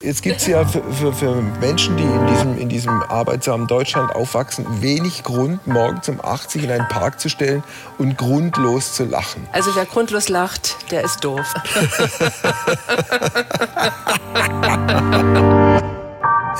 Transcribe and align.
Jetzt 0.00 0.22
gibt 0.22 0.36
es 0.36 0.46
ja 0.46 0.64
für, 0.64 0.80
für, 0.92 1.12
für, 1.12 1.34
Menschen, 1.60 1.96
die 1.96 2.04
in 2.04 2.26
diesem, 2.28 2.56
in 2.56 2.68
diesem 2.68 3.02
arbeitsamen 3.02 3.66
Deutschland 3.66 4.14
aufwachsen, 4.14 4.64
wenig 4.80 5.24
Grund, 5.24 5.66
morgens 5.66 6.08
um 6.08 6.24
80 6.24 6.62
in 6.62 6.70
einen 6.70 6.86
Park 6.86 7.18
zu 7.18 7.28
stellen 7.28 7.64
und 7.98 8.16
grundlos 8.16 8.92
zu 8.92 9.06
lachen. 9.06 9.48
Also 9.50 9.74
wer 9.74 9.86
grundlos 9.86 10.28
lacht, 10.28 10.76
der 10.92 11.02
ist 11.02 11.24
doof. 11.24 11.52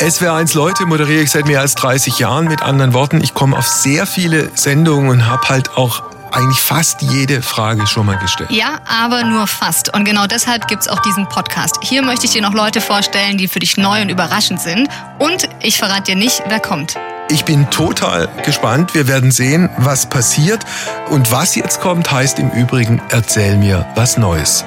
SWR1 0.01 0.57
Leute 0.57 0.87
moderiere 0.87 1.23
ich 1.23 1.31
seit 1.31 1.47
mehr 1.47 1.61
als 1.61 1.77
30 1.77 2.19
Jahren. 2.19 2.49
Mit 2.49 2.63
anderen 2.63 2.93
Worten, 2.93 3.21
ich 3.23 3.35
komme 3.35 3.57
auf 3.57 3.69
sehr 3.69 4.07
viele 4.07 4.51
Sendungen 4.57 5.11
und 5.11 5.27
habe 5.27 5.49
halt 5.49 5.77
auch 5.77 6.03
eigentlich 6.33 6.61
fast 6.61 7.03
jede 7.03 7.43
Frage 7.43 7.87
schon 7.87 8.07
mal 8.07 8.19
gestellt. 8.19 8.51
Ja, 8.51 8.81
aber 8.87 9.25
nur 9.25 9.47
fast. 9.47 9.95
Und 9.95 10.05
genau 10.05 10.27
deshalb 10.27 10.69
gibt 10.69 10.83
es 10.83 10.89
auch 10.89 11.01
diesen 11.01 11.29
Podcast. 11.29 11.77
Hier 11.83 12.03
möchte 12.03 12.27
ich 12.27 12.33
dir 12.33 12.43
noch 12.43 12.55
Leute 12.55 12.81
vorstellen, 12.81 13.39
die 13.39 13.49
für 13.49 13.61
dich 13.61 13.77
neu 13.77 14.03
und 14.03 14.09
überraschend 14.09 14.61
sind. 14.61 14.89
Und 15.19 15.49
ich 15.63 15.79
verrate 15.79 16.13
dir 16.13 16.17
nicht, 16.17 16.43
wer 16.49 16.61
kommt. 16.61 16.97
Ich 17.31 17.45
bin 17.45 17.69
total 17.71 18.29
gespannt. 18.45 18.95
Wir 18.95 19.07
werden 19.07 19.31
sehen, 19.31 19.69
was 19.77 20.09
passiert. 20.09 20.65
Und 21.11 21.31
was 21.31 21.55
jetzt 21.57 21.81
kommt, 21.81 22.11
heißt 22.11 22.39
im 22.39 22.51
Übrigen, 22.51 23.03
erzähl 23.11 23.57
mir 23.57 23.87
was 23.95 24.17
Neues. 24.17 24.65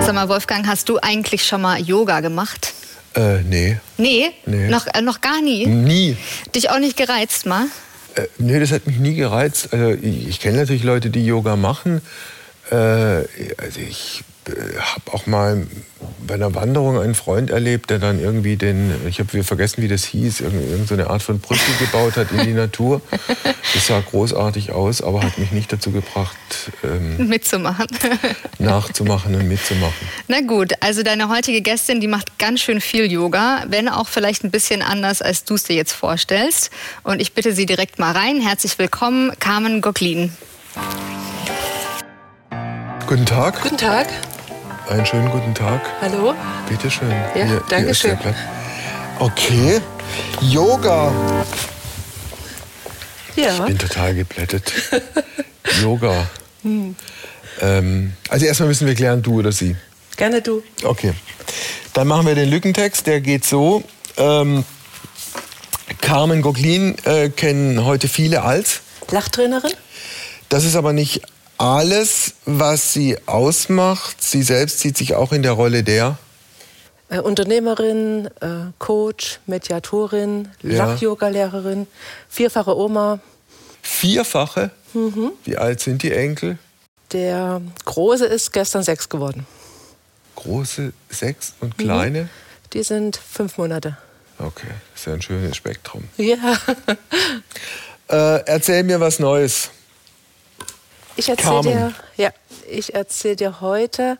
Sag 0.00 0.14
mal, 0.14 0.28
Wolfgang, 0.28 0.66
hast 0.66 0.88
du 0.88 0.98
eigentlich 1.00 1.46
schon 1.46 1.62
mal 1.62 1.78
Yoga 1.80 2.20
gemacht? 2.20 2.72
Äh, 3.14 3.42
nee. 3.42 3.78
Nee? 3.96 4.32
nee. 4.46 4.68
Noch, 4.68 4.86
äh, 4.86 5.00
noch 5.00 5.20
gar 5.20 5.40
nie? 5.40 5.66
Nie. 5.66 6.16
Dich 6.54 6.70
auch 6.70 6.78
nicht 6.78 6.96
gereizt, 6.96 7.46
mal? 7.46 7.66
Äh, 8.14 8.26
nee, 8.38 8.58
das 8.58 8.72
hat 8.72 8.86
mich 8.86 8.98
nie 8.98 9.14
gereizt. 9.14 9.72
Also 9.72 9.90
ich, 9.90 10.28
ich 10.28 10.40
kenne 10.40 10.58
natürlich 10.58 10.84
Leute, 10.84 11.10
die 11.10 11.24
Yoga 11.24 11.56
machen. 11.56 12.00
Äh, 12.70 12.74
also 12.76 13.80
ich 13.80 14.24
äh, 14.46 14.78
habe 14.78 15.12
auch 15.12 15.26
mal 15.26 15.66
bei 16.26 16.34
einer 16.34 16.54
Wanderung 16.54 17.00
einen 17.00 17.14
Freund 17.14 17.50
erlebt, 17.50 17.90
der 17.90 17.98
dann 17.98 18.20
irgendwie 18.20 18.56
den, 18.56 18.92
ich 19.08 19.18
habe 19.18 19.42
vergessen, 19.42 19.82
wie 19.82 19.88
das 19.88 20.04
hieß, 20.04 20.40
irgendeine 20.40 21.10
Art 21.10 21.22
von 21.22 21.38
Brücke 21.38 21.60
gebaut 21.78 22.16
hat 22.16 22.32
in 22.32 22.44
die 22.44 22.52
Natur. 22.52 23.00
Das 23.74 23.86
sah 23.86 24.00
großartig 24.00 24.72
aus, 24.72 25.02
aber 25.02 25.22
hat 25.22 25.38
mich 25.38 25.52
nicht 25.52 25.72
dazu 25.72 25.90
gebracht, 25.90 26.36
ähm, 26.82 27.28
mitzumachen. 27.28 27.86
nachzumachen 28.58 29.34
und 29.34 29.48
mitzumachen. 29.48 30.08
Na 30.28 30.40
gut, 30.40 30.72
also 30.80 31.02
deine 31.02 31.28
heutige 31.28 31.60
Gästin, 31.60 32.00
die 32.00 32.08
macht 32.08 32.38
ganz 32.38 32.60
schön 32.60 32.80
viel 32.80 33.10
Yoga, 33.10 33.64
wenn 33.68 33.88
auch 33.88 34.08
vielleicht 34.08 34.44
ein 34.44 34.50
bisschen 34.50 34.82
anders, 34.82 35.22
als 35.22 35.44
du 35.44 35.54
es 35.54 35.64
dir 35.64 35.76
jetzt 35.76 35.92
vorstellst. 35.92 36.70
Und 37.02 37.20
ich 37.20 37.32
bitte 37.32 37.52
sie 37.52 37.66
direkt 37.66 37.98
mal 37.98 38.12
rein. 38.12 38.40
Herzlich 38.40 38.78
willkommen, 38.78 39.32
Carmen 39.38 39.80
Gocklin. 39.80 40.32
Guten 43.06 43.26
Tag. 43.26 43.62
Guten 43.62 43.76
Tag. 43.76 44.08
Einen 44.88 45.06
schönen 45.06 45.30
guten 45.30 45.54
Tag. 45.54 45.80
Hallo. 46.02 46.34
Bitte 46.68 46.90
schön. 46.90 47.10
Ja, 47.34 47.44
hier, 47.44 47.62
danke 47.70 47.86
hier 47.86 47.94
schön. 47.94 48.18
Okay. 49.18 49.80
Yoga. 50.42 51.12
Ja. 53.34 53.54
Ich 53.54 53.62
bin 53.64 53.78
total 53.78 54.14
geblättet. 54.14 54.72
Yoga. 55.82 56.26
Hm. 56.62 56.94
Ähm, 57.60 58.12
also 58.28 58.44
erstmal 58.44 58.68
müssen 58.68 58.86
wir 58.86 58.94
klären, 58.94 59.22
du 59.22 59.38
oder 59.38 59.52
sie. 59.52 59.74
Gerne 60.16 60.42
du. 60.42 60.62
Okay. 60.82 61.14
Dann 61.94 62.06
machen 62.06 62.26
wir 62.26 62.34
den 62.34 62.50
Lückentext. 62.50 63.06
Der 63.06 63.20
geht 63.22 63.44
so. 63.44 63.82
Ähm, 64.18 64.64
Carmen 66.02 66.42
Goglin 66.42 66.96
äh, 67.04 67.30
kennen 67.30 67.84
heute 67.86 68.08
viele 68.08 68.42
als 68.42 68.82
Lachtrainerin. 69.10 69.72
Das 70.50 70.64
ist 70.64 70.76
aber 70.76 70.92
nicht 70.92 71.22
alles, 71.58 72.34
was 72.44 72.92
sie 72.92 73.16
ausmacht. 73.26 74.22
Sie 74.22 74.42
selbst 74.42 74.80
sieht 74.80 74.96
sich 74.96 75.14
auch 75.14 75.32
in 75.32 75.42
der 75.42 75.52
Rolle 75.52 75.82
der 75.82 76.18
äh, 77.08 77.20
Unternehmerin, 77.20 78.28
äh, 78.40 78.72
Coach, 78.78 79.40
Mediatorin, 79.46 80.48
ja. 80.62 80.86
Lach-Yoga-Lehrerin, 80.86 81.86
vierfache 82.28 82.76
Oma. 82.76 83.20
Vierfache? 83.82 84.70
Mhm. 84.94 85.32
Wie 85.44 85.56
alt 85.56 85.80
sind 85.80 86.02
die 86.02 86.12
Enkel? 86.12 86.58
Der 87.12 87.60
Große 87.84 88.26
ist 88.26 88.52
gestern 88.52 88.82
sechs 88.82 89.08
geworden. 89.08 89.46
Große 90.36 90.92
sechs 91.10 91.54
und 91.60 91.76
kleine? 91.78 92.22
Mhm. 92.22 92.28
Die 92.72 92.82
sind 92.82 93.16
fünf 93.16 93.58
Monate. 93.58 93.96
Okay, 94.38 94.66
das 94.92 95.00
ist 95.00 95.06
ja 95.06 95.12
ein 95.12 95.22
schönes 95.22 95.56
Spektrum. 95.56 96.04
Ja. 96.16 96.58
äh, 98.08 98.44
erzähl 98.46 98.82
mir 98.82 98.98
was 98.98 99.20
Neues. 99.20 99.70
Ich 101.16 101.28
erzähle 101.28 101.60
dir, 101.62 101.94
ja, 102.16 102.30
ich 102.68 102.94
erzähle 102.94 103.36
dir 103.36 103.60
heute, 103.60 104.18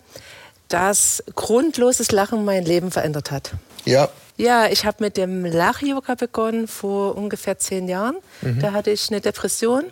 dass 0.69 1.23
grundloses 1.35 2.13
Lachen 2.13 2.45
mein 2.45 2.65
Leben 2.65 2.91
verändert 2.91 3.31
hat. 3.31 3.53
Ja. 3.85 4.09
Ja, 4.37 4.67
ich 4.67 4.85
habe 4.85 4.97
mit 5.01 5.17
dem 5.17 5.45
Lach-Yoga 5.45 6.17
begonnen 6.17 6.67
vor 6.67 7.17
ungefähr 7.17 7.59
zehn 7.59 7.89
Jahren. 7.89 8.17
Mhm. 8.43 8.61
Da 8.61 8.73
hatte 8.73 8.91
ich 8.91 9.11
eine 9.11 9.21
Depression, 9.21 9.85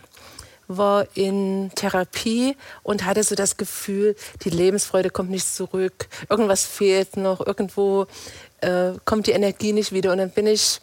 war 0.67 1.07
in 1.15 1.71
Therapie 1.77 2.57
und 2.83 3.05
hatte 3.05 3.23
so 3.23 3.37
das 3.37 3.57
Gefühl, 3.57 4.17
die 4.43 4.51
Lebensfreude 4.51 5.11
kommt 5.11 5.31
nicht 5.31 5.55
zurück, 5.55 6.09
irgendwas 6.29 6.65
fehlt 6.65 7.17
noch, 7.17 7.45
irgendwo 7.47 8.07
äh, 8.63 8.93
kommt 9.05 9.29
die 9.29 9.33
Energie 9.33 9.73
nicht 9.73 9.93
wieder. 9.93 10.11
Und 10.11 10.19
dann 10.19 10.31
bin 10.31 10.49
ich 10.49 10.81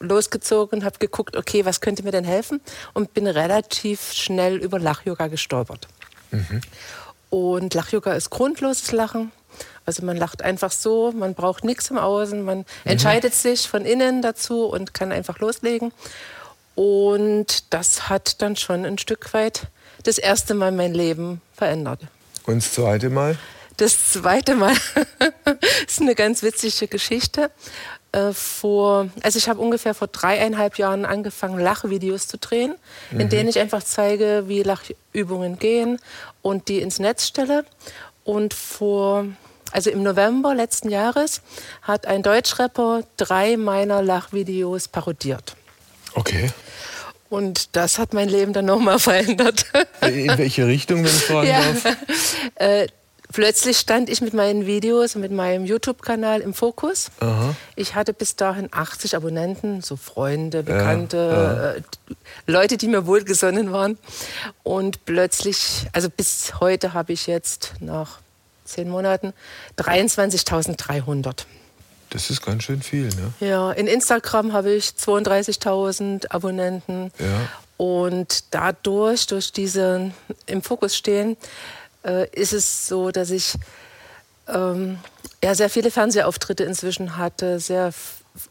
losgezogen 0.00 0.80
und 0.80 0.84
habe 0.84 0.98
geguckt, 0.98 1.36
okay, 1.36 1.64
was 1.64 1.80
könnte 1.80 2.02
mir 2.02 2.12
denn 2.12 2.24
helfen? 2.24 2.60
Und 2.94 3.14
bin 3.14 3.26
relativ 3.26 4.12
schnell 4.12 4.56
über 4.56 4.78
Lach-Yoga 4.78 5.28
gestolpert. 5.28 5.88
Mhm. 6.30 6.60
Und 7.30 7.74
Lach-Yoga 7.74 8.12
ist 8.14 8.30
grundloses 8.30 8.92
Lachen. 8.92 9.32
Also 9.84 10.04
man 10.04 10.16
lacht 10.16 10.42
einfach 10.42 10.70
so, 10.70 11.12
man 11.12 11.34
braucht 11.34 11.64
nichts 11.64 11.90
im 11.90 11.98
Außen, 11.98 12.42
man 12.42 12.58
mhm. 12.58 12.64
entscheidet 12.84 13.34
sich 13.34 13.68
von 13.68 13.84
innen 13.84 14.22
dazu 14.22 14.66
und 14.66 14.94
kann 14.94 15.12
einfach 15.12 15.38
loslegen. 15.38 15.92
Und 16.74 17.72
das 17.72 18.08
hat 18.08 18.40
dann 18.40 18.54
schon 18.54 18.84
ein 18.84 18.98
Stück 18.98 19.32
weit 19.34 19.62
das 20.04 20.18
erste 20.18 20.54
Mal 20.54 20.72
mein 20.72 20.94
Leben 20.94 21.40
verändert. 21.52 22.02
Und 22.46 22.62
das 22.62 22.72
zweite 22.72 23.10
Mal? 23.10 23.36
Das 23.78 24.12
zweite 24.12 24.54
Mal 24.54 24.74
ist 25.86 26.00
eine 26.00 26.14
ganz 26.14 26.42
witzige 26.42 26.88
Geschichte. 26.88 27.50
Äh, 28.12 28.32
vor, 28.32 29.08
also 29.22 29.38
ich 29.38 29.48
habe 29.48 29.60
ungefähr 29.60 29.94
vor 29.94 30.08
dreieinhalb 30.08 30.78
Jahren 30.78 31.04
angefangen, 31.04 31.58
Lachvideos 31.58 32.26
zu 32.26 32.38
drehen, 32.38 32.74
mhm. 33.10 33.20
in 33.20 33.28
denen 33.28 33.48
ich 33.48 33.58
einfach 33.58 33.82
zeige, 33.82 34.44
wie 34.46 34.62
Lachübungen 34.62 35.58
gehen 35.58 35.98
und 36.40 36.68
die 36.68 36.80
ins 36.80 36.98
Netz 36.98 37.26
stelle. 37.26 37.64
Und 38.24 38.54
vor, 38.54 39.26
also 39.72 39.90
im 39.90 40.02
November 40.02 40.54
letzten 40.54 40.90
Jahres 40.90 41.42
hat 41.82 42.06
ein 42.06 42.22
Deutschrapper 42.22 43.02
drei 43.18 43.56
meiner 43.56 44.02
Lachvideos 44.02 44.88
parodiert. 44.88 45.54
Okay. 46.14 46.50
Und 47.30 47.76
das 47.76 47.98
hat 47.98 48.14
mein 48.14 48.30
Leben 48.30 48.54
dann 48.54 48.64
nochmal 48.64 48.98
verändert. 48.98 49.66
In 50.00 50.38
welche 50.38 50.66
Richtung, 50.66 51.04
wenn 51.04 51.14
ich 51.14 51.24
fragen 51.24 51.48
ja. 51.48 51.60
darf? 51.60 51.96
Äh, 52.54 52.86
Plötzlich 53.32 53.78
stand 53.78 54.08
ich 54.08 54.20
mit 54.20 54.32
meinen 54.32 54.66
Videos 54.66 55.14
und 55.14 55.20
mit 55.20 55.32
meinem 55.32 55.66
YouTube-Kanal 55.66 56.40
im 56.40 56.54
Fokus. 56.54 57.10
Aha. 57.20 57.54
Ich 57.76 57.94
hatte 57.94 58.14
bis 58.14 58.36
dahin 58.36 58.68
80 58.70 59.16
Abonnenten, 59.16 59.82
so 59.82 59.96
Freunde, 59.96 60.62
Bekannte, 60.62 61.16
ja, 61.16 61.54
ja. 61.54 61.72
Äh, 61.72 61.82
Leute, 62.46 62.78
die 62.78 62.88
mir 62.88 63.06
wohlgesonnen 63.06 63.70
waren. 63.70 63.98
Und 64.62 65.04
plötzlich, 65.04 65.86
also 65.92 66.08
bis 66.08 66.58
heute 66.60 66.94
habe 66.94 67.12
ich 67.12 67.26
jetzt 67.26 67.74
nach 67.80 68.20
zehn 68.64 68.88
Monaten 68.88 69.34
23.300. 69.78 71.44
Das 72.10 72.30
ist 72.30 72.40
ganz 72.42 72.62
schön 72.64 72.80
viel, 72.80 73.08
ne? 73.08 73.32
Ja, 73.40 73.70
in 73.72 73.86
Instagram 73.86 74.54
habe 74.54 74.72
ich 74.72 74.86
32.000 74.86 76.30
Abonnenten. 76.30 77.12
Ja. 77.18 77.48
Und 77.76 78.54
dadurch, 78.54 79.26
durch 79.26 79.52
diese 79.52 80.10
im 80.46 80.62
Fokus 80.62 80.96
stehen, 80.96 81.36
äh, 82.04 82.28
ist 82.30 82.52
es 82.52 82.86
so, 82.86 83.10
dass 83.10 83.30
ich 83.30 83.54
ähm, 84.48 84.98
ja, 85.42 85.54
sehr 85.54 85.70
viele 85.70 85.90
Fernsehauftritte 85.90 86.64
inzwischen 86.64 87.16
hatte, 87.16 87.60
sehr 87.60 87.92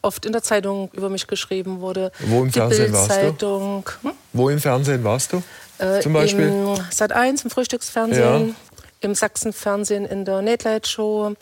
oft 0.02 0.26
in 0.26 0.32
der 0.32 0.42
Zeitung 0.42 0.90
über 0.92 1.08
mich 1.08 1.26
geschrieben 1.26 1.80
wurde. 1.80 2.12
Wo 2.20 2.42
im 2.42 2.52
Fernsehen 2.52 2.92
warst 2.92 3.42
du? 3.42 3.82
Hm? 4.02 4.12
Wo 4.32 4.48
im 4.50 4.58
Fernsehen 4.58 5.02
warst 5.04 5.32
du? 5.32 5.42
Äh, 5.78 6.00
Zum 6.00 6.12
Beispiel? 6.12 6.48
Im 6.48 6.76
Sat 6.90 7.12
1 7.12 7.44
im 7.44 7.50
Frühstücksfernsehen. 7.50 8.48
Ja. 8.48 8.54
Im 9.00 9.14
Sachsenfernsehen 9.14 10.04
in 10.04 10.24
der 10.24 10.42
Late 10.42 10.68
Night 10.68 10.88
Show. 10.88 11.34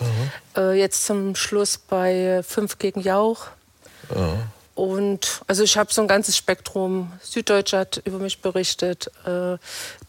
Äh, 0.57 0.79
jetzt 0.79 1.07
zum 1.07 1.35
Schluss 1.35 1.79
bei 1.79 2.43
5 2.47 2.79
gegen 2.79 3.01
Jauch. 3.01 3.47
Aha. 4.15 4.35
Und 4.77 5.41
also 5.47 5.63
ich 5.63 5.79
habe 5.79 5.91
so 5.91 6.03
ein 6.03 6.07
ganzes 6.07 6.37
Spektrum. 6.37 7.11
Süddeutsche 7.23 7.79
hat 7.79 8.03
über 8.05 8.19
mich 8.19 8.43
berichtet, 8.43 9.11
äh, 9.25 9.57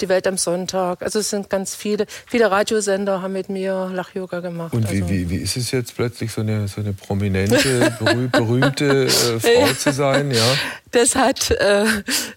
die 0.01 0.09
Welt 0.09 0.27
am 0.27 0.37
Sonntag. 0.37 1.01
Also 1.01 1.19
es 1.19 1.29
sind 1.29 1.49
ganz 1.49 1.73
viele. 1.73 2.05
Viele 2.25 2.51
Radiosender 2.51 3.21
haben 3.21 3.31
mit 3.31 3.47
mir 3.47 3.89
Lach-Yoga 3.93 4.41
gemacht. 4.41 4.73
Und 4.73 4.83
wie, 4.91 4.97
also. 4.97 5.09
wie, 5.09 5.29
wie 5.29 5.37
ist 5.37 5.55
es 5.55 5.71
jetzt 5.71 5.95
plötzlich, 5.95 6.33
so 6.33 6.41
eine, 6.41 6.67
so 6.67 6.81
eine 6.81 6.91
prominente, 6.91 7.95
berüh 7.97 8.27
berühmte 8.31 9.05
äh, 9.05 9.39
Frau 9.39 9.73
zu 9.73 9.93
sein? 9.93 10.31
Ja? 10.31 10.43
Das 10.91 11.15
hat 11.15 11.49
äh, 11.49 11.85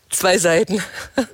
zwei 0.08 0.38
Seiten. 0.38 0.80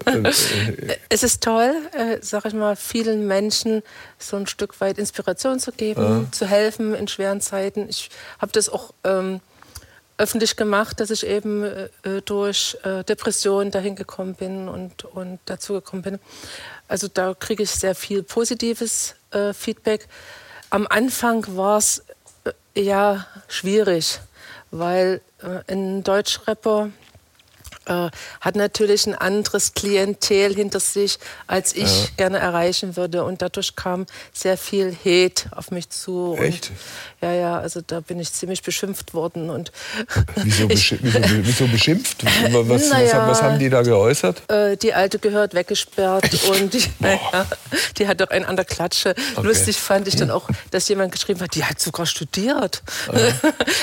Äh, 0.07 0.33
es 1.11 1.23
ist 1.23 1.43
toll, 1.43 1.75
äh, 1.93 2.21
sag 2.23 2.47
ich 2.47 2.55
mal, 2.55 2.75
vielen 2.75 3.27
Menschen 3.27 3.83
so 4.19 4.39
ein 4.39 4.47
Stück 4.47 4.81
weit 4.81 4.97
Inspiration 4.97 5.61
zu 5.61 5.73
geben, 5.73 6.03
Ja. 6.03 6.33
zu 6.33 6.47
helfen 6.47 6.95
in 6.95 7.07
schweren 7.07 7.43
Zeiten. 7.43 7.87
Ich 7.91 8.09
habe 8.39 8.53
das 8.53 8.71
auch 8.71 8.95
ähm, 9.05 9.43
öffentlich 10.19 10.57
gemacht, 10.57 11.01
dass 11.01 11.11
ich 11.11 11.27
eben 11.27 11.65
äh, 11.65 11.89
äh, 12.03 12.23
durch 12.23 12.77
äh, 12.85 13.05
Depressionen 13.05 13.71
dahin 13.71 13.97
gekommen 13.97 14.35
bin 14.35 14.69
und, 14.69 15.05
und 15.05 15.39
dazu 15.45 15.75
gekommen 15.75 16.03
bin. 16.03 16.19
Also 16.89 17.09
da 17.09 17.35
kriege 17.35 17.63
ich 17.63 17.71
sehr 17.71 17.95
viel 17.95 18.23
positives 18.23 19.15
äh, 19.31 19.53
Feedback. 19.53 20.09
Am 20.71 20.87
Anfang 20.87 21.45
war 21.57 21.79
es 21.79 22.05
äh, 22.45 22.81
ja 22.81 23.27
schwierig, 23.49 24.21
weil 24.71 25.21
äh, 25.43 25.73
ein 25.73 26.03
Deutschrapper 26.03 26.91
äh, 27.87 28.11
hat 28.41 28.57
natürlich 28.57 29.07
ein 29.07 29.15
anderes 29.15 29.75
Klientel 29.75 30.55
hinter 30.55 30.81
sich, 30.81 31.19
als 31.47 31.75
ich 31.75 32.17
gerne 32.17 32.39
erreichen 32.39 32.97
würde. 32.97 33.25
Und 33.25 33.43
dadurch 33.43 33.77
kam 33.77 34.07
sehr 34.33 34.57
viel 34.57 34.97
Hate 35.05 35.45
auf 35.53 35.71
mich 35.71 35.89
zu. 35.91 36.37
Echt? 36.41 36.71
Und, 36.71 36.77
ja, 37.23 37.33
ja, 37.35 37.59
also 37.59 37.81
da 37.87 38.01
bin 38.01 38.21
ich 38.21 38.33
ziemlich 38.33 38.63
beschimpft 38.63 39.15
worden. 39.15 39.51
Und 39.51 39.73
wieso, 40.37 40.65
ich, 40.69 40.91
beschi 40.91 40.99
wieso, 41.01 41.21
wieso 41.47 41.67
beschimpft? 41.69 42.25
Was, 42.25 42.69
was, 42.69 42.89
Naja. 42.91 43.27
was 43.29 43.43
haben 43.43 43.59
die 43.59 43.71
da 43.71 43.83
geäußert? 43.83 44.43
äh, 44.51 44.77
die 44.77 44.93
Alte 44.95 45.19
gehört 45.19 45.55
weggesperrt 45.55 46.29
und 46.51 46.75
die, 46.75 46.83
ja, 47.01 47.47
die 47.99 48.07
hat 48.09 48.21
doch 48.21 48.29
einen 48.31 48.45
an 48.45 48.57
der 48.57 48.65
Klatsche. 48.65 49.15
Lustig 49.43 49.77
fand 49.79 50.09
ich 50.09 50.17
dann 50.17 50.31
auch, 50.31 50.49
dass 50.71 50.89
jemand 50.89 51.13
geschrieben 51.13 51.41
hat, 51.41 51.55
die 51.55 51.65
hat 51.65 51.81
sogar 51.81 52.07
studiert. 52.07 52.83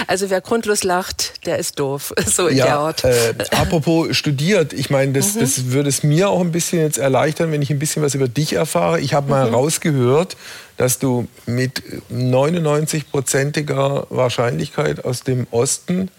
Also 0.07 0.29
wer 0.29 0.41
grundlos 0.41 0.83
lacht, 0.83 1.45
der 1.45 1.57
ist 1.57 1.79
doof. 1.79 2.13
So 2.25 2.47
in 2.47 2.57
der 2.57 2.65
Ja, 2.67 2.79
Art. 2.79 3.03
äh, 3.03 3.33
apropos 3.51 3.92
studiert, 4.11 4.73
ich 4.73 4.89
meine, 4.89 5.09
Mhm. 5.11 5.13
das, 5.15 5.33
das 5.37 5.65
würde 5.71 5.89
es 5.89 6.03
mir 6.03 6.29
auch 6.29 6.41
ein 6.41 6.51
bisschen 6.51 6.79
jetzt 6.79 6.97
erleichtern, 6.97 7.51
wenn 7.51 7.61
ich 7.61 7.69
ein 7.69 7.79
bisschen 7.79 8.01
was 8.03 8.13
über 8.15 8.27
dich 8.27 8.53
erfahre. 8.53 8.99
Ich 8.99 9.13
habe 9.13 9.25
Mhm. 9.25 9.31
mal 9.31 9.49
rausgehört, 9.49 10.35
dass 10.77 10.99
du 10.99 11.27
mit 11.45 11.81
99-prozentiger 12.11 14.07
Wahrscheinlichkeit 14.09 15.05
aus 15.05 15.23
dem 15.23 15.47
Osten 15.51 16.09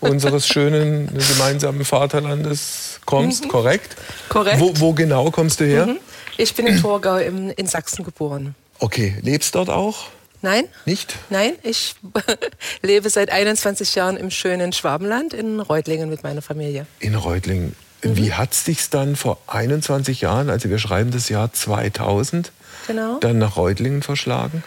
unseres 0.00 0.46
schönen 0.52 1.08
gemeinsamen 1.32 1.84
Vaterlandes 1.84 3.00
kommst, 3.06 3.48
korrekt? 3.48 3.96
Mhm. 3.96 4.28
Korrekt. 4.28 4.60
Wo, 4.60 4.72
wo 4.76 4.92
genau 4.92 5.30
kommst 5.30 5.60
du 5.60 5.64
her? 5.64 5.88
Ich 6.36 6.54
bin 6.54 6.66
in 6.66 6.80
Torgau 6.80 7.16
im, 7.18 7.50
in 7.50 7.66
Sachsen 7.66 8.04
geboren. 8.04 8.54
Okay, 8.80 9.14
lebst 9.22 9.54
dort 9.54 9.70
auch? 9.70 10.06
Nein? 10.44 10.68
Nicht? 10.84 11.16
Nein, 11.30 11.52
ich 11.62 11.96
lebe 12.82 13.08
seit 13.08 13.30
21 13.30 13.94
Jahren 13.94 14.18
im 14.18 14.30
schönen 14.30 14.74
Schwabenland 14.74 15.32
in 15.32 15.58
Reutlingen 15.58 16.10
mit 16.10 16.22
meiner 16.22 16.42
Familie. 16.42 16.86
In 17.00 17.14
Reutlingen. 17.14 17.74
Mhm. 18.02 18.16
Wie 18.18 18.34
hat 18.34 18.52
es 18.52 18.64
dich 18.64 18.90
dann 18.90 19.16
vor 19.16 19.38
21 19.46 20.20
Jahren, 20.20 20.50
also 20.50 20.68
wir 20.68 20.78
schreiben 20.78 21.10
das 21.12 21.30
Jahr 21.30 21.50
2000, 21.50 22.52
Genau. 22.86 23.18
dann 23.20 23.38
nach 23.38 23.56
Reutlingen 23.56 24.02
verschlagen? 24.02 24.62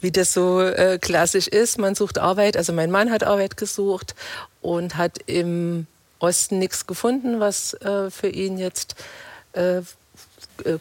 Wie 0.00 0.10
das 0.10 0.32
so 0.32 0.62
äh, 0.62 0.98
klassisch 0.98 1.48
ist, 1.48 1.76
man 1.78 1.94
sucht 1.94 2.16
Arbeit. 2.18 2.56
Also 2.56 2.72
mein 2.72 2.90
Mann 2.90 3.10
hat 3.10 3.24
Arbeit 3.24 3.58
gesucht 3.58 4.14
und 4.62 4.96
hat 4.96 5.18
im 5.26 5.86
Osten 6.18 6.58
nichts 6.58 6.86
gefunden, 6.86 7.40
was 7.40 7.74
äh, 7.74 8.10
für 8.10 8.28
ihn 8.28 8.56
jetzt 8.56 8.94
äh, 9.52 9.82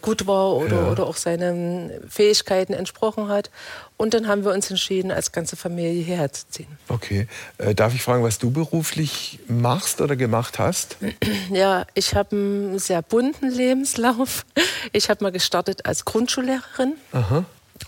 gut 0.01 0.27
war 0.27 0.55
oder, 0.55 0.83
Ja. 0.83 0.91
oder 0.91 1.05
auch 1.07 1.15
seinen 1.15 1.91
Fähigkeiten 2.09 2.73
entsprochen 2.73 3.27
hat. 3.29 3.49
Und 3.97 4.13
dann 4.13 4.27
haben 4.27 4.43
wir 4.45 4.51
uns 4.51 4.69
entschieden, 4.71 5.11
als 5.11 5.31
ganze 5.31 5.55
Familie 5.55 6.03
hierher 6.03 6.31
zu 6.33 6.45
ziehen. 6.49 6.67
Okay. 6.87 7.27
Äh, 7.59 7.75
darf 7.75 7.93
ich 7.93 8.01
fragen, 8.01 8.23
was 8.23 8.39
du 8.39 8.49
beruflich 8.51 9.39
machst 9.47 10.01
oder 10.01 10.15
gemacht 10.15 10.59
hast? 10.59 10.97
Ja, 11.51 11.85
ich 11.93 12.15
habe 12.15 12.35
einen 12.35 12.79
sehr 12.79 13.01
bunten 13.01 13.49
Lebenslauf. 13.49 14.45
Ich 14.93 15.09
habe 15.09 15.23
mal 15.23 15.31
gestartet 15.31 15.85
als 15.85 16.05
Grundschullehrerin 16.05 16.93
Aha. 17.11 17.43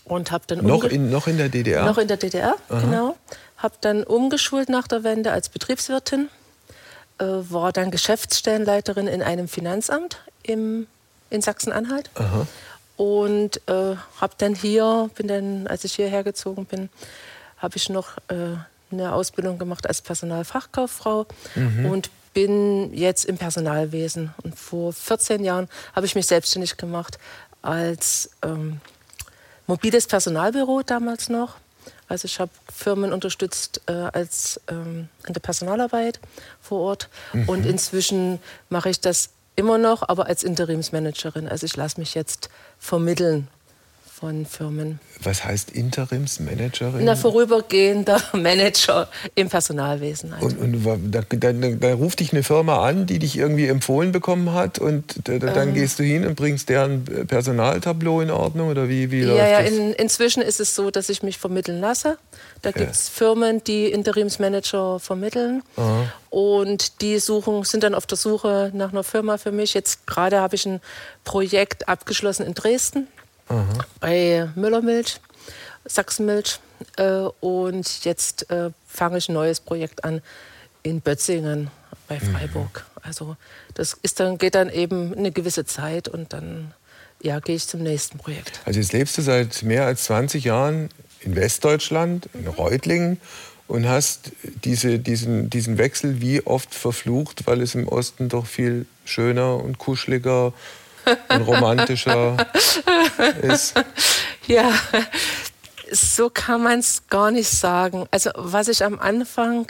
und 0.05 0.31
habe 0.31 0.43
dann 0.47 0.65
Noch 0.65 0.83
in, 0.83 1.09
noch 1.09 1.27
in 1.27 1.37
der 1.37 1.49
DDR? 1.49 1.85
noch 1.85 1.97
in 1.97 2.07
der 2.07 2.17
DDR, 2.17 2.55
genau. 2.69 3.15
Habe 3.57 3.75
dann 3.81 4.03
umgeschult 4.03 4.67
nach 4.69 4.87
der 4.87 5.03
Wende 5.03 5.31
als 5.31 5.47
Betriebswirtin, 5.49 6.27
äh, 7.19 7.23
war 7.25 7.71
dann 7.71 7.89
Geschäftsstellenleiterin 7.91 9.07
in 9.07 9.21
einem 9.21 9.47
Finanzamt 9.47 10.17
im, 10.43 10.87
in 11.33 11.41
Sachsen-Anhalt. 11.41 12.09
Und 12.95 13.57
äh, 13.67 13.95
habe 14.21 14.33
dann 14.37 14.55
hier, 14.55 15.09
bin 15.15 15.27
dann, 15.27 15.67
als 15.67 15.83
ich 15.83 15.95
hierher 15.95 16.23
gezogen 16.23 16.65
bin, 16.65 16.89
habe 17.57 17.75
ich 17.77 17.89
noch 17.89 18.17
äh, 18.27 18.55
eine 18.91 19.13
Ausbildung 19.13 19.57
gemacht 19.57 19.87
als 19.87 20.01
Personalfachkauffrau 20.01 21.25
und 21.89 22.11
bin 22.33 22.93
jetzt 22.93 23.25
im 23.25 23.37
Personalwesen. 23.37 24.33
Und 24.43 24.57
vor 24.57 24.93
14 24.93 25.43
Jahren 25.43 25.67
habe 25.95 26.05
ich 26.05 26.15
mich 26.15 26.27
selbstständig 26.27 26.77
gemacht 26.77 27.17
als 27.61 28.31
ähm, 28.43 28.79
mobiles 29.67 30.07
Personalbüro 30.07 30.83
damals 30.83 31.29
noch. 31.29 31.55
Also 32.07 32.25
ich 32.25 32.39
habe 32.39 32.51
Firmen 32.71 33.13
unterstützt 33.13 33.81
äh, 33.87 33.93
als 33.93 34.59
ähm, 34.67 35.07
in 35.25 35.33
der 35.33 35.41
Personalarbeit 35.41 36.19
vor 36.61 36.79
Ort. 36.81 37.09
Und 37.47 37.65
inzwischen 37.65 38.39
mache 38.69 38.89
ich 38.89 38.99
das 38.99 39.29
immer 39.55 39.77
noch, 39.77 40.07
aber 40.07 40.27
als 40.27 40.43
Interimsmanagerin. 40.43 41.47
Also 41.47 41.65
ich 41.65 41.75
lasse 41.75 41.99
mich 41.99 42.15
jetzt 42.15 42.49
vermitteln 42.77 43.47
von 44.23 44.45
Firmen. 44.45 45.01
Was 45.21 45.43
heißt 45.43 45.71
Interimsmanagerin? 45.71 47.03
Na, 47.03 47.17
vorübergehender 47.17 48.21
Manager 48.31 49.09
im 49.35 49.49
Personalwesen. 49.49 50.31
Halt. 50.33 50.43
und 50.57 50.85
und 50.85 51.11
da, 51.11 51.23
da, 51.29 51.51
da 51.51 51.93
ruft 51.93 52.21
dich 52.21 52.31
eine 52.31 52.41
Firma 52.41 52.87
an, 52.87 53.05
die 53.05 53.19
dich 53.19 53.37
irgendwie 53.37 53.67
empfohlen 53.67 54.13
bekommen 54.13 54.53
hat 54.53 54.79
und 54.79 55.27
da, 55.27 55.39
da, 55.39 55.47
Ähm. 55.49 55.53
dann 55.53 55.73
gehst 55.73 55.99
du 55.99 56.03
hin 56.03 56.25
und 56.25 56.35
bringst 56.35 56.69
deren 56.69 57.03
Personaltableau 57.03 58.21
in 58.21 58.31
Ordnung 58.31 58.69
oder 58.69 58.87
wie, 58.87 59.11
wie 59.11 59.23
Ja, 59.23 59.27
läuft 59.27 59.39
ja, 59.51 59.61
das? 59.61 59.71
in, 59.71 59.91
inzwischen 59.91 60.41
ist 60.41 60.61
es 60.61 60.73
so, 60.73 60.89
dass 60.89 61.09
ich 61.09 61.21
mich 61.21 61.37
vermitteln 61.37 61.81
lasse. 61.81 62.17
Da 62.61 62.71
gibt 62.71 62.91
es 62.91 63.09
Firmen, 63.09 63.61
die 63.65 63.87
Interimsmanager 63.91 65.01
vermitteln. 65.01 65.63
Und 66.29 67.01
die 67.01 67.19
suchen, 67.19 67.63
sind 67.65 67.83
dann 67.83 67.93
auf 67.93 68.05
der 68.07 68.17
Suche 68.17 68.71
nach 68.73 68.91
einer 68.93 69.03
Firma 69.03 69.37
für 69.37 69.51
mich. 69.51 69.73
Jetzt 69.73 70.07
gerade 70.07 70.39
habe 70.39 70.55
ich 70.55 70.65
ein 70.65 70.79
Projekt 71.25 71.89
abgeschlossen 71.89 72.45
in 72.45 72.53
Dresden 72.53 73.07
bei 73.99 74.49
Müllermilch, 74.55 75.19
Sachsenmilch. 75.85 76.59
Äh, 76.97 77.27
und 77.39 78.05
jetzt 78.05 78.49
äh, 78.49 78.71
fange 78.87 79.17
ich 79.17 79.29
ein 79.29 79.33
neues 79.33 79.59
Projekt 79.59 80.03
an 80.03 80.21
in 80.83 81.01
Bötzingen 81.01 81.71
bei 82.07 82.19
Freiburg. 82.19 82.85
Also 83.01 83.37
das 83.73 83.93
ist 84.01 84.19
dann, 84.19 84.37
geht 84.37 84.55
dann 84.55 84.69
eben 84.69 85.13
eine 85.13 85.31
gewisse 85.31 85.65
Zeit 85.65 86.07
und 86.07 86.33
dann 86.33 86.73
ja, 87.21 87.39
gehe 87.39 87.55
ich 87.55 87.67
zum 87.67 87.81
nächsten 87.81 88.17
Projekt. 88.17 88.61
Also 88.65 88.79
jetzt 88.79 88.93
lebst 88.93 89.17
du 89.17 89.21
seit 89.21 89.63
mehr 89.63 89.85
als 89.85 90.05
20 90.05 90.43
Jahren 90.43 90.89
in 91.21 91.35
Westdeutschland, 91.35 92.29
in 92.33 92.47
Reutlingen 92.47 93.19
und 93.67 93.87
hast 93.87 94.31
diese, 94.63 94.99
diesen, 94.99 95.49
diesen 95.49 95.77
Wechsel 95.77 96.21
wie 96.21 96.45
oft 96.45 96.75
verflucht, 96.75 97.47
weil 97.47 97.61
es 97.61 97.75
im 97.75 97.87
Osten 97.87 98.27
doch 98.27 98.45
viel 98.45 98.85
schöner 99.05 99.55
und 99.55 99.77
kuscheliger 99.77 100.47
und 100.47 100.53
romantischer 101.47 102.37
ist. 103.41 103.73
Ja, 104.47 104.71
so 105.91 106.29
kann 106.29 106.63
man 106.63 106.79
es 106.79 107.03
gar 107.09 107.31
nicht 107.31 107.49
sagen. 107.49 108.07
Also 108.11 108.31
was 108.35 108.67
ich 108.67 108.83
am 108.83 108.99
Anfang 108.99 109.67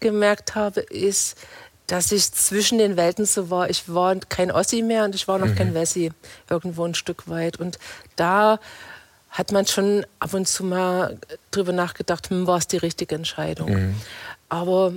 gemerkt 0.00 0.54
habe, 0.54 0.80
ist, 0.80 1.36
dass 1.86 2.10
ich 2.10 2.32
zwischen 2.32 2.78
den 2.78 2.96
Welten 2.96 3.26
so 3.26 3.50
war. 3.50 3.70
Ich 3.70 3.92
war 3.92 4.16
kein 4.16 4.50
Ossi 4.50 4.82
mehr 4.82 5.04
und 5.04 5.14
ich 5.14 5.28
war 5.28 5.38
noch 5.38 5.54
kein 5.54 5.74
Wessi, 5.74 6.10
irgendwo 6.50 6.84
ein 6.84 6.94
Stück 6.94 7.28
weit. 7.28 7.58
Und 7.60 7.78
da 8.16 8.58
hat 9.30 9.52
man 9.52 9.66
schon 9.66 10.04
ab 10.18 10.34
und 10.34 10.48
zu 10.48 10.64
mal 10.64 11.18
drüber 11.50 11.72
nachgedacht, 11.72 12.30
hm, 12.30 12.46
war 12.46 12.58
es 12.58 12.66
die 12.66 12.78
richtige 12.78 13.14
Entscheidung. 13.14 13.94
Aber 14.48 14.94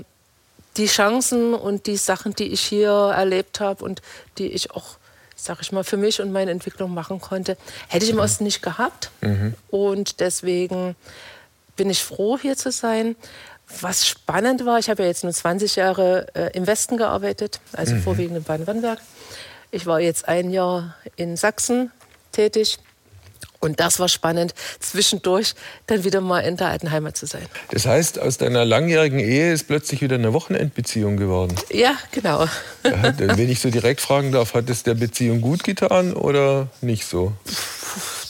die 0.78 0.88
Chancen 0.88 1.54
und 1.54 1.88
die 1.88 1.98
Sachen, 1.98 2.34
die 2.34 2.48
ich 2.48 2.62
hier 2.62 2.90
erlebt 2.90 3.60
habe 3.60 3.84
und 3.84 4.02
die 4.38 4.48
ich 4.48 4.72
auch, 4.72 4.98
sag 5.42 5.62
ich 5.62 5.72
mal, 5.72 5.84
für 5.84 5.98
mich 5.98 6.22
und 6.22 6.32
meine 6.32 6.52
Entwicklung 6.52 6.94
machen 6.94 7.20
konnte, 7.22 7.58
hätte 7.88 8.06
ich 8.06 8.12
im 8.12 8.20
Osten 8.20 8.44
nicht 8.44 8.62
gehabt. 8.62 9.12
Und 9.70 10.20
deswegen 10.20 10.96
bin 11.76 11.90
ich 11.90 12.04
froh, 12.04 12.38
hier 12.38 12.58
zu 12.58 12.72
sein. 12.72 13.16
Was 13.82 14.08
spannend 14.08 14.66
war, 14.66 14.80
ich 14.80 14.90
habe 14.90 15.04
ja 15.04 15.08
jetzt 15.10 15.24
nur 15.24 15.32
20 15.32 15.76
Jahre 15.76 16.28
äh, 16.34 16.50
im 16.58 16.66
Westen 16.66 16.98
gearbeitet, 16.98 17.60
also 17.74 17.96
vorwiegend 17.98 18.38
in 18.38 18.44
Baden-Württemberg. 18.44 19.00
Ich 19.72 19.86
war 19.86 20.00
jetzt 20.00 20.28
ein 20.28 20.50
Jahr 20.50 20.96
in 21.16 21.38
Sachsen 21.38 21.92
tätig 22.32 22.80
Und 23.60 23.80
das 23.80 24.00
war 24.00 24.08
spannend, 24.08 24.54
zwischendurch 24.80 25.54
dann 25.88 26.04
wieder 26.04 26.22
mal 26.22 26.40
in 26.40 26.56
der 26.56 26.70
alten 26.70 26.92
Heimat 26.92 27.18
zu 27.18 27.26
sein. 27.26 27.46
Das 27.72 27.86
heißt, 27.86 28.20
aus 28.20 28.38
deiner 28.38 28.64
langjährigen 28.64 29.20
Ehe 29.20 29.52
ist 29.52 29.68
plötzlich 29.68 30.02
wieder 30.02 30.16
eine 30.16 30.34
Wochenendbeziehung 30.34 31.18
geworden. 31.18 31.56
Ja, 31.70 31.96
genau. 32.12 32.46
Wenn 32.84 33.50
ich 33.50 33.60
so 33.60 33.70
direkt 33.70 34.00
fragen 34.00 34.32
darf, 34.32 34.54
hat 34.54 34.70
es 34.70 34.84
der 34.84 34.94
Beziehung 34.94 35.42
gut 35.42 35.64
getan 35.64 36.14
oder 36.14 36.68
nicht 36.82 37.06
so? 37.06 37.34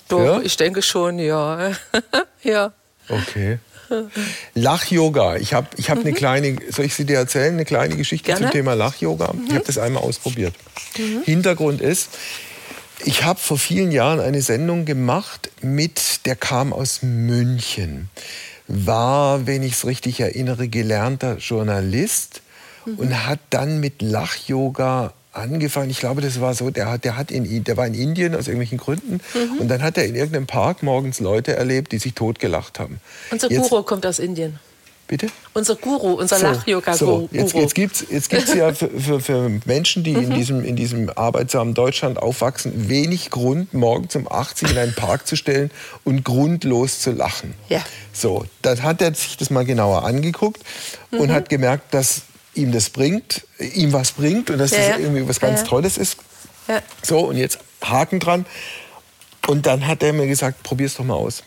Doch, 0.08 0.26
ja? 0.26 0.42
ich 0.42 0.58
denke 0.58 0.82
schon, 0.82 1.20
ja. 1.20 1.74
ja. 2.44 2.74
Okay. 3.08 3.60
Lach-Yoga. 4.54 5.38
Ich 5.38 5.54
habe 5.54 5.68
ich 5.78 5.90
hab 5.90 6.00
mhm. 6.00 6.08
eine 6.08 6.14
kleine, 6.14 6.56
soll 6.70 6.86
ich 6.86 6.96
sie 6.96 7.06
dir 7.06 7.18
erzählen, 7.18 7.54
eine 7.54 7.66
kleine 7.66 7.96
Geschichte 7.96 8.28
Gerne. 8.28 8.42
zum 8.42 8.52
Thema 8.52 8.74
Lach-Yoga? 8.74 9.34
Mhm. 9.34 9.46
Ich 9.48 9.54
habe 9.54 9.66
das 9.66 9.78
einmal 9.78 10.04
ausprobiert. 10.04 10.54
Mhm. 10.98 11.24
Hintergrund 11.24 11.82
ist, 11.82 12.10
ich 13.06 13.24
habe 13.24 13.40
vor 13.40 13.58
vielen 13.58 13.92
Jahren 13.92 14.20
eine 14.20 14.42
Sendung 14.42 14.86
gemacht 14.86 15.50
mit, 15.62 16.26
der 16.26 16.36
kam 16.36 16.74
aus 16.74 17.02
München, 17.02 18.10
war, 18.68 19.48
wenn 19.48 19.64
ich 19.64 19.74
es 19.74 19.86
richtig 19.86 20.20
erinnere, 20.20 20.68
gelernter 20.68 21.38
Journalist 21.38 22.42
mhm. 22.86 22.96
und 22.96 23.26
hat 23.26 23.40
dann 23.50 23.80
mit 23.80 24.02
Lach-Yoga 24.02 25.14
angefangen. 25.32 25.90
Ich 25.90 26.00
glaube, 26.00 26.22
das 26.22 26.42
war 26.42 26.54
so, 26.54 26.70
der, 26.70 26.90
hat, 26.90 27.04
der, 27.04 27.18
hat 27.18 27.32
in, 27.32 27.64
der 27.64 27.78
war 27.78 27.88
in 27.88 27.94
Indien 27.94 28.36
aus 28.36 28.48
irgendwelchen 28.48 28.78
Gründen 28.78 29.22
mhm. 29.34 29.60
und 29.60 29.68
dann 29.68 29.82
hat 29.82 29.98
er 29.98 30.06
in 30.06 30.16
irgendeinem 30.16 30.48
Park 30.48 30.84
morgens 30.84 31.20
Leute 31.20 31.56
erlebt, 31.56 31.92
die 31.92 32.00
sich 32.00 32.14
totgelacht 32.14 32.80
haben. 32.80 33.00
Unser 33.32 33.50
Guru 33.50 33.84
kommt 33.84 34.06
aus 34.06 34.20
Indien. 34.20 34.60
Bitte? 35.10 35.28
Unser 35.56 35.76
Guru, 35.76 36.14
unser 36.14 36.38
so, 36.38 36.46
Lach-Yoga-Guru. 36.46 36.96
So, 36.96 37.30
jetzt, 37.32 37.56
jetzt 37.56 37.74
gibt 37.74 37.96
es 37.96 38.06
jetzt 38.12 38.30
gibt's 38.30 38.54
ja 38.54 38.72
für, 38.76 38.92
für, 38.92 39.20
für 39.20 39.50
Menschen, 39.66 40.04
die 40.04 40.12
mhm. 40.12 40.22
in, 40.22 40.34
diesem, 40.36 40.64
in 40.64 40.76
diesem 40.76 41.10
arbeitsamen 41.10 41.74
Deutschland 41.74 42.20
aufwachsen, 42.20 42.90
wenig 42.90 43.32
Grund, 43.32 43.74
morgens 43.74 44.16
um 44.16 44.32
80 44.32 44.70
in 44.70 44.78
einen 44.78 44.94
Park 44.94 45.26
zu 45.26 45.36
stellen 45.36 45.72
und 46.04 46.24
grundlos 46.24 47.00
zu 47.00 47.10
lachen. 47.10 47.56
Ja. 47.70 47.82
So, 48.14 48.46
dann 48.62 48.84
hat 48.84 49.02
er 49.02 49.16
sich 49.16 49.36
das 49.36 49.50
mal 49.50 49.66
genauer 49.66 50.06
angeguckt 50.06 50.62
mhm. 51.10 51.22
und 51.22 51.32
hat 51.32 51.50
gemerkt, 51.50 51.92
dass 51.92 52.22
ihm 52.54 52.72
das 52.72 52.92
bringt, 52.92 53.48
ihm 53.58 53.92
was 53.94 54.12
bringt 54.12 54.52
und 54.52 54.60
dass 54.60 54.70
ja, 54.70 54.90
das 54.90 55.00
irgendwie 55.00 55.28
was 55.28 55.40
ganz 55.40 55.62
ja, 55.62 55.66
Tolles 55.66 55.98
ist. 55.98 56.18
Ja. 56.68 56.84
So, 57.02 57.22
und 57.22 57.36
jetzt 57.36 57.58
Haken 57.84 58.20
dran. 58.20 58.46
Und 59.48 59.66
dann 59.66 59.88
hat 59.88 60.04
er 60.04 60.14
mir 60.14 60.28
gesagt, 60.28 60.62
probier's 60.62 60.94
doch 60.94 61.04
mal 61.04 61.16
aus. 61.16 61.42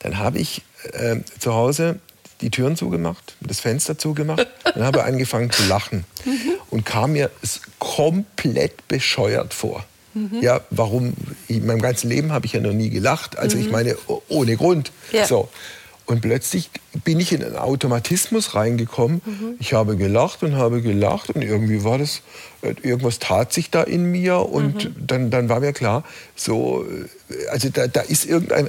Dann 0.00 0.18
habe 0.18 0.38
ich 0.38 0.60
äh, 0.92 1.16
zu 1.38 1.54
Hause 1.54 1.98
die 2.42 2.50
Türen 2.50 2.76
zugemacht, 2.76 3.36
das 3.40 3.60
Fenster 3.60 3.96
zugemacht 3.96 4.46
und 4.74 4.82
habe 4.82 5.04
angefangen 5.04 5.50
zu 5.50 5.66
lachen 5.66 6.04
mhm. 6.24 6.52
und 6.70 6.84
kam 6.84 7.12
mir 7.12 7.30
komplett 7.78 8.86
bescheuert 8.88 9.54
vor. 9.54 9.84
Mhm. 10.14 10.42
Ja, 10.42 10.60
warum? 10.70 11.14
In 11.48 11.66
meinem 11.66 11.80
ganzen 11.80 12.10
Leben 12.10 12.32
habe 12.32 12.46
ich 12.46 12.52
ja 12.52 12.60
noch 12.60 12.72
nie 12.72 12.90
gelacht. 12.90 13.38
Also 13.38 13.56
mhm. 13.56 13.62
ich 13.62 13.70
meine, 13.70 13.96
ohne 14.28 14.56
Grund. 14.56 14.92
Ja. 15.10 15.26
So. 15.26 15.48
Und 16.04 16.20
plötzlich 16.20 16.68
bin 17.04 17.20
ich 17.20 17.32
in 17.32 17.44
einen 17.44 17.56
Automatismus 17.56 18.54
reingekommen. 18.54 19.22
Mhm. 19.24 19.54
Ich 19.60 19.72
habe 19.72 19.96
gelacht 19.96 20.42
und 20.42 20.56
habe 20.56 20.82
gelacht 20.82 21.30
und 21.30 21.42
irgendwie 21.42 21.84
war 21.84 21.98
das, 21.98 22.22
äh, 22.62 22.74
irgendwas 22.82 23.18
tat 23.18 23.52
sich 23.52 23.70
da 23.70 23.82
in 23.82 24.04
mir 24.10 24.40
und 24.40 24.84
mhm. 24.84 25.06
dann, 25.06 25.30
dann 25.30 25.48
war 25.48 25.60
mir 25.60 25.72
klar, 25.72 26.04
so, 26.34 26.84
äh, 27.30 27.46
also 27.48 27.68
da, 27.70 27.86
da 27.86 28.00
ist 28.00 28.26
irgendein 28.26 28.68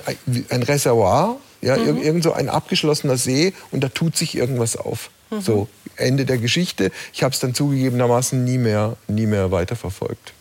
ein 0.50 0.64
Reservoir, 0.64 1.38
ja, 1.64 1.78
mhm. 1.78 2.02
irgend 2.02 2.24
so 2.24 2.34
ein 2.34 2.50
abgeschlossener 2.50 3.18
See 3.18 3.54
und 3.72 3.84
da 3.84 3.90
tut 3.90 4.18
sich 4.18 4.36
irgendwas 4.36 4.76
auf. 4.76 5.10
Mhm. 5.30 5.42
So, 5.42 5.68
Ende 5.96 6.26
der 6.26 6.38
Geschichte. 6.38 6.92
Ich 7.14 7.24
habe 7.24 7.34
es 7.34 7.40
dann 7.40 7.54
zugegebenermaßen 7.54 8.44
nie 8.44 8.58
mehr, 8.58 8.98
nie 9.08 9.26
mehr 9.26 9.52
weiterverfolgt. 9.52 10.34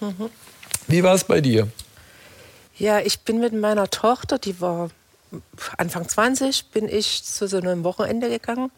Mhm. 0.00 0.30
Wie 0.86 1.02
war 1.02 1.14
es 1.14 1.24
bei 1.24 1.40
dir? 1.40 1.68
Ja, 2.76 3.00
ich 3.00 3.20
bin 3.20 3.40
mit 3.40 3.54
meiner 3.54 3.88
Tochter, 3.88 4.38
die 4.38 4.60
war 4.60 4.90
Anfang 5.78 6.08
20, 6.08 6.66
bin 6.66 6.88
ich 6.88 7.24
zu 7.24 7.48
so 7.48 7.56
einem 7.56 7.84
Wochenende 7.84 8.28
gegangen, 8.28 8.70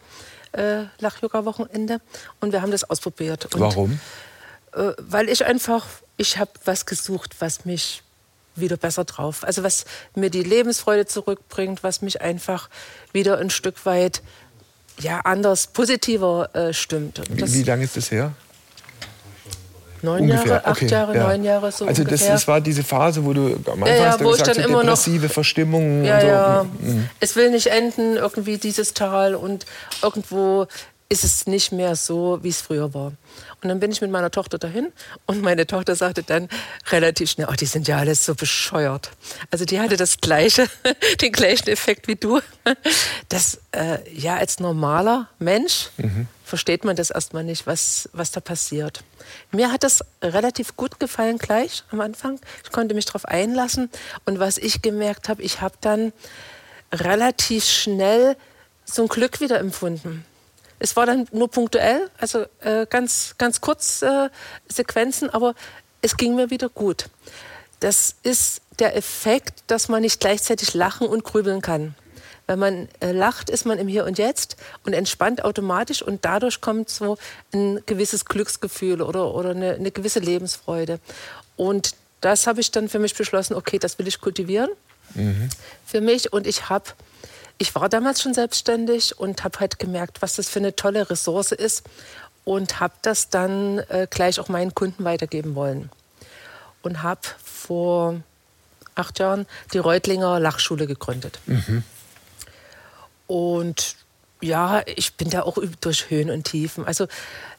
äh, 0.52 0.84
Lach-Yoga-Wochenende, 0.98 2.00
und 2.40 2.52
wir 2.52 2.62
haben 2.62 2.70
das 2.70 2.88
ausprobiert. 2.88 3.52
Und, 3.54 3.60
Warum? 3.60 4.00
Äh, 4.72 4.92
weil 4.98 5.28
ich 5.28 5.44
einfach, 5.44 5.86
ich 6.16 6.38
habe 6.38 6.52
was 6.64 6.86
gesucht, 6.86 7.36
was 7.40 7.64
mich 7.64 8.02
wieder 8.60 8.76
besser 8.76 9.04
drauf. 9.04 9.44
Also 9.44 9.62
was 9.62 9.84
mir 10.14 10.30
die 10.30 10.42
Lebensfreude 10.42 11.06
zurückbringt, 11.06 11.82
was 11.82 12.02
mich 12.02 12.20
einfach 12.20 12.68
wieder 13.12 13.38
ein 13.38 13.50
Stück 13.50 13.86
weit 13.86 14.22
ja, 15.00 15.20
anders, 15.20 15.68
positiver 15.68 16.54
äh, 16.54 16.72
stimmt. 16.72 17.20
Wie, 17.30 17.54
wie 17.54 17.62
lange 17.62 17.84
ist 17.84 17.96
das 17.96 18.10
her? 18.10 18.32
Neun 20.02 20.22
ungefähr. 20.22 20.46
Jahre, 20.46 20.66
acht 20.66 20.76
okay, 20.76 20.86
Jahre, 20.86 21.16
ja. 21.16 21.26
neun 21.26 21.44
Jahre 21.44 21.72
so 21.72 21.86
Also 21.86 22.04
das, 22.04 22.26
das, 22.26 22.46
war 22.46 22.60
diese 22.60 22.84
Phase, 22.84 23.24
wo 23.24 23.32
du 23.32 23.56
am 23.66 23.82
Anfang 23.82 23.88
ja, 23.88 23.94
ja, 23.94 24.20
wo 24.20 24.30
gesagt, 24.30 24.56
ich 24.56 24.62
dann 24.62 24.72
so 24.72 24.80
depressive 24.80 25.26
noch, 25.26 25.32
Verstimmungen 25.32 26.04
ja, 26.04 26.14
und 26.14 26.20
so. 26.20 26.26
Ja. 26.26 26.66
Mhm. 26.80 27.10
Es 27.20 27.36
will 27.36 27.50
nicht 27.50 27.66
enden, 27.66 28.16
irgendwie 28.16 28.58
dieses 28.58 28.94
Tal 28.94 29.34
und 29.34 29.66
irgendwo 30.02 30.66
ist 31.08 31.24
es 31.24 31.46
nicht 31.46 31.72
mehr 31.72 31.96
so, 31.96 32.38
wie 32.42 32.50
es 32.50 32.60
früher 32.60 32.92
war. 32.94 33.12
Und 33.62 33.68
dann 33.68 33.80
bin 33.80 33.90
ich 33.90 34.00
mit 34.00 34.10
meiner 34.10 34.30
Tochter 34.30 34.58
dahin 34.58 34.92
und 35.26 35.42
meine 35.42 35.66
Tochter 35.66 35.96
sagte 35.96 36.22
dann 36.22 36.48
relativ 36.90 37.30
schnell, 37.30 37.48
oh, 37.50 37.54
die 37.54 37.66
sind 37.66 37.88
ja 37.88 37.98
alles 37.98 38.24
so 38.24 38.36
bescheuert. 38.36 39.10
Also 39.50 39.64
die 39.64 39.80
hatte 39.80 39.96
das 39.96 40.18
gleiche, 40.20 40.68
den 41.20 41.32
gleichen 41.32 41.68
Effekt 41.68 42.06
wie 42.06 42.14
du. 42.14 42.40
Das, 43.28 43.60
äh, 43.72 43.98
ja, 44.12 44.36
als 44.36 44.60
normaler 44.60 45.28
Mensch 45.40 45.90
mhm. 45.96 46.28
versteht 46.44 46.84
man 46.84 46.94
das 46.94 47.10
erstmal 47.10 47.42
nicht, 47.42 47.66
was, 47.66 48.08
was 48.12 48.30
da 48.30 48.40
passiert. 48.40 49.02
Mir 49.50 49.72
hat 49.72 49.82
das 49.82 50.04
relativ 50.22 50.76
gut 50.76 51.00
gefallen 51.00 51.38
gleich 51.38 51.82
am 51.90 52.00
Anfang. 52.00 52.38
Ich 52.62 52.70
konnte 52.70 52.94
mich 52.94 53.06
darauf 53.06 53.24
einlassen. 53.24 53.90
Und 54.24 54.38
was 54.38 54.58
ich 54.58 54.82
gemerkt 54.82 55.28
habe, 55.28 55.42
ich 55.42 55.60
habe 55.60 55.74
dann 55.80 56.12
relativ 56.92 57.64
schnell 57.64 58.36
so 58.84 59.02
ein 59.02 59.08
Glück 59.08 59.40
wieder 59.40 59.58
empfunden. 59.58 60.24
Es 60.78 60.96
war 60.96 61.06
dann 61.06 61.26
nur 61.32 61.50
punktuell, 61.50 62.08
also 62.18 62.44
äh, 62.60 62.86
ganz, 62.88 63.34
ganz 63.38 63.60
kurz 63.60 64.02
äh, 64.02 64.28
Sequenzen, 64.68 65.30
aber 65.30 65.54
es 66.02 66.16
ging 66.16 66.36
mir 66.36 66.50
wieder 66.50 66.68
gut. 66.68 67.06
Das 67.80 68.16
ist 68.22 68.60
der 68.78 68.96
Effekt, 68.96 69.62
dass 69.66 69.88
man 69.88 70.02
nicht 70.02 70.20
gleichzeitig 70.20 70.74
lachen 70.74 71.06
und 71.06 71.24
grübeln 71.24 71.62
kann. 71.62 71.94
Wenn 72.46 72.58
man 72.58 72.88
äh, 73.00 73.12
lacht, 73.12 73.50
ist 73.50 73.66
man 73.66 73.78
im 73.78 73.88
Hier 73.88 74.04
und 74.06 74.18
Jetzt 74.18 74.56
und 74.86 74.94
entspannt 74.94 75.44
automatisch 75.44 76.00
und 76.00 76.24
dadurch 76.24 76.60
kommt 76.60 76.88
so 76.88 77.18
ein 77.52 77.82
gewisses 77.84 78.24
Glücksgefühl 78.24 79.02
oder, 79.02 79.34
oder 79.34 79.50
eine, 79.50 79.74
eine 79.74 79.90
gewisse 79.90 80.20
Lebensfreude. 80.20 80.98
Und 81.56 81.94
das 82.20 82.46
habe 82.46 82.60
ich 82.60 82.70
dann 82.70 82.88
für 82.88 82.98
mich 82.98 83.14
beschlossen, 83.14 83.54
okay, 83.54 83.78
das 83.78 83.98
will 83.98 84.08
ich 84.08 84.20
kultivieren 84.20 84.70
mhm. 85.14 85.50
für 85.84 86.00
mich 86.00 86.32
und 86.32 86.46
ich 86.46 86.68
habe 86.68 86.86
ich 87.58 87.74
war 87.74 87.88
damals 87.88 88.22
schon 88.22 88.34
selbstständig 88.34 89.18
und 89.18 89.44
habe 89.44 89.60
halt 89.60 89.78
gemerkt, 89.78 90.22
was 90.22 90.36
das 90.36 90.48
für 90.48 90.60
eine 90.60 90.76
tolle 90.76 91.10
Ressource 91.10 91.52
ist 91.52 91.84
und 92.44 92.80
habe 92.80 92.94
das 93.02 93.28
dann 93.28 93.78
äh, 93.88 94.06
gleich 94.08 94.40
auch 94.40 94.48
meinen 94.48 94.74
Kunden 94.74 95.04
weitergeben 95.04 95.54
wollen. 95.54 95.90
Und 96.82 97.02
habe 97.02 97.20
vor 97.44 98.20
acht 98.94 99.18
Jahren 99.18 99.46
die 99.72 99.78
Reutlinger 99.78 100.38
Lachschule 100.38 100.86
gegründet. 100.86 101.40
Mhm. 101.46 101.82
Und 103.26 103.96
ja, 104.40 104.82
ich 104.86 105.14
bin 105.14 105.30
da 105.30 105.42
auch 105.42 105.58
durch 105.80 106.10
Höhen 106.10 106.30
und 106.30 106.44
Tiefen. 106.44 106.84
Also 106.84 107.06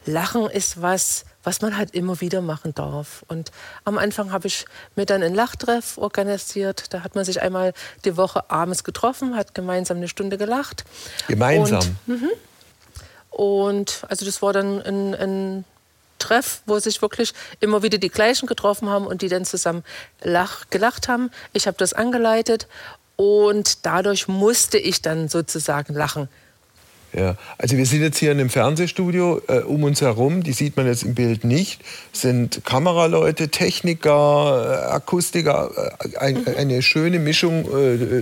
Lachen 0.05 0.49
ist 0.49 0.81
was, 0.81 1.25
was 1.43 1.61
man 1.61 1.77
halt 1.77 1.93
immer 1.93 2.21
wieder 2.21 2.41
machen 2.41 2.73
darf. 2.73 3.23
Und 3.27 3.51
am 3.83 3.97
Anfang 3.97 4.31
habe 4.31 4.47
ich 4.47 4.65
mir 4.95 5.05
dann 5.05 5.21
einen 5.21 5.35
Lachtreff 5.35 5.97
organisiert. 5.97 6.93
Da 6.93 7.03
hat 7.03 7.15
man 7.15 7.25
sich 7.25 7.41
einmal 7.41 7.73
die 8.05 8.17
Woche 8.17 8.49
abends 8.49 8.83
getroffen, 8.83 9.35
hat 9.35 9.53
gemeinsam 9.53 9.97
eine 9.97 10.07
Stunde 10.07 10.37
gelacht. 10.37 10.85
Gemeinsam? 11.27 11.97
Und, 12.07 12.21
mhm. 12.21 12.29
und 13.29 14.05
also 14.07 14.25
das 14.25 14.41
war 14.41 14.53
dann 14.53 14.81
ein, 14.81 15.15
ein 15.15 15.65
Treff, 16.17 16.61
wo 16.65 16.77
sich 16.79 17.01
wirklich 17.01 17.33
immer 17.59 17.81
wieder 17.83 17.97
die 17.97 18.09
gleichen 18.09 18.45
getroffen 18.45 18.89
haben 18.89 19.07
und 19.07 19.21
die 19.21 19.29
dann 19.29 19.45
zusammen 19.45 19.83
lach, 20.21 20.65
gelacht 20.69 21.07
haben. 21.07 21.31
Ich 21.53 21.67
habe 21.67 21.77
das 21.77 21.93
angeleitet 21.93 22.67
und 23.15 23.85
dadurch 23.85 24.27
musste 24.27 24.77
ich 24.77 25.01
dann 25.01 25.27
sozusagen 25.29 25.93
lachen. 25.93 26.29
Ja, 27.13 27.35
also 27.57 27.75
wir 27.75 27.85
sind 27.87 28.01
jetzt 28.01 28.19
hier 28.19 28.31
in 28.31 28.39
einem 28.39 28.51
Fernsehstudio 28.51 29.41
äh, 29.47 29.59
um 29.61 29.83
uns 29.83 30.01
herum, 30.01 30.43
die 30.43 30.51
sieht 30.51 30.77
man 30.77 30.85
jetzt 30.85 31.03
im 31.03 31.15
Bild 31.15 31.43
nicht, 31.43 31.81
sind 32.13 32.61
Kameraleute, 32.65 33.49
Techniker, 33.49 34.85
äh, 34.89 34.91
Akustiker, 34.91 35.71
äh, 35.75 36.17
ein, 36.17 36.35
mhm. 36.35 36.47
eine 36.55 36.81
schöne 36.83 37.17
Mischung 37.17 37.65
äh, 37.65 38.21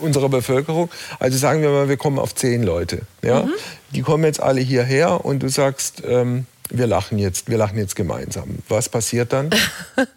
unserer 0.00 0.28
Bevölkerung. 0.28 0.90
Also 1.20 1.38
sagen 1.38 1.62
wir 1.62 1.70
mal, 1.70 1.88
wir 1.88 1.96
kommen 1.96 2.18
auf 2.18 2.34
zehn 2.34 2.64
Leute. 2.64 3.02
Ja? 3.22 3.42
Mhm. 3.42 3.52
Die 3.94 4.02
kommen 4.02 4.24
jetzt 4.24 4.40
alle 4.40 4.60
hierher 4.60 5.24
und 5.24 5.42
du 5.44 5.48
sagst, 5.48 6.02
ähm, 6.04 6.46
wir 6.70 6.86
lachen 6.86 7.18
jetzt, 7.18 7.48
wir 7.48 7.58
lachen 7.58 7.78
jetzt 7.78 7.96
gemeinsam. 7.96 8.58
Was 8.68 8.88
passiert 8.88 9.32
dann? 9.32 9.50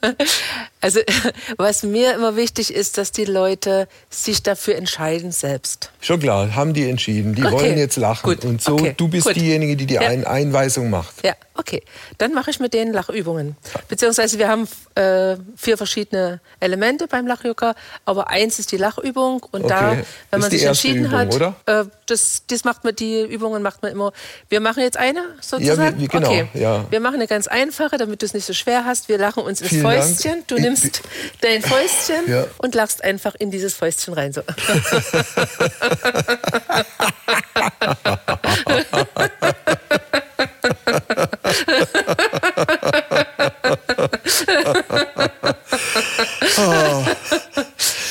also, 0.82 1.00
was 1.58 1.84
mir 1.84 2.16
immer 2.16 2.36
wichtig 2.36 2.74
ist, 2.74 2.98
dass 2.98 3.12
die 3.12 3.26
Leute 3.26 3.88
sich 4.10 4.44
dafür 4.44 4.76
entscheiden 4.76 5.32
selbst. 5.32 5.92
Schon 6.02 6.20
klar, 6.20 6.56
haben 6.56 6.74
die 6.74 6.90
entschieden. 6.90 7.36
Die 7.36 7.44
okay. 7.44 7.52
wollen 7.52 7.78
jetzt 7.78 7.98
lachen. 7.98 8.26
Gut. 8.30 8.46
Und 8.46 8.62
so, 8.62 8.74
okay. 8.74 8.94
du 8.96 9.08
bist 9.08 9.28
Gut. 9.28 9.36
diejenige, 9.36 9.76
die 9.76 9.86
die 9.86 9.96
ja. 9.96 10.02
Ein 10.02 10.26
Einweisung 10.26 10.90
macht. 10.90 11.24
Ja, 11.24 11.34
Okay, 11.60 11.84
dann 12.18 12.34
mache 12.34 12.52
ich 12.52 12.62
mit 12.62 12.74
denen 12.74 12.94
Lachübungen. 12.94 13.58
Beziehungsweise 13.90 14.40
wir 14.40 14.48
haben 14.48 14.66
äh, 14.96 15.36
vier 15.58 15.76
verschiedene 15.78 16.40
Elemente 16.62 17.06
beim 17.08 17.28
Lach-Yoga, 17.28 17.76
aber 18.06 18.30
eins 18.30 18.60
ist 18.60 18.72
die 18.72 18.78
Lachübung 18.78 19.44
und 19.52 19.66
Okay. 19.66 19.68
da, 19.70 19.92
wenn 20.32 20.40
man 20.40 20.44
ist 20.44 20.52
die 20.54 20.58
sich 20.60 20.68
entschieden 20.68 21.06
Übung, 21.08 21.20
hat? 21.42 21.56
Äh, 21.66 21.84
das, 22.06 22.44
das 22.48 22.64
macht 22.64 22.86
man, 22.86 22.96
die 22.96 23.24
Übungen 23.24 23.62
macht 23.62 23.82
man 23.82 23.92
immer. 23.92 24.14
Wir 24.48 24.62
machen 24.62 24.82
jetzt 24.84 24.96
eine 24.96 25.22
sozusagen. 25.42 26.00
wir- 26.00 26.08
genau, 26.08 26.30
okay. 26.30 26.48
ja. 26.54 26.86
Wir 26.90 27.02
machen 27.02 27.16
eine 27.16 27.28
ganz 27.28 27.48
einfache, 27.48 27.98
damit 27.98 28.22
du 28.22 28.26
es 28.26 28.34
nicht 28.34 28.46
so 28.46 28.54
schwer 28.54 28.86
hast. 28.86 29.10
Wir 29.10 29.18
lachen 29.18 29.44
uns 29.44 29.60
ins 29.60 29.72
Vielen 29.72 29.84
Dank. 29.84 30.02
Fäustchen. 30.02 30.44
Du 30.48 30.56
Ich- 30.56 30.62
nimmst 30.62 31.02
dein 31.42 31.62
Fäustchen 31.62 32.24
Ja. 32.28 32.46
und 32.60 32.74
lachst 32.74 33.04
einfach 33.04 33.36
in 33.36 33.52
dieses 33.52 33.74
Fäustchen 33.74 34.14
rein. 34.14 34.32
So. 34.32 34.44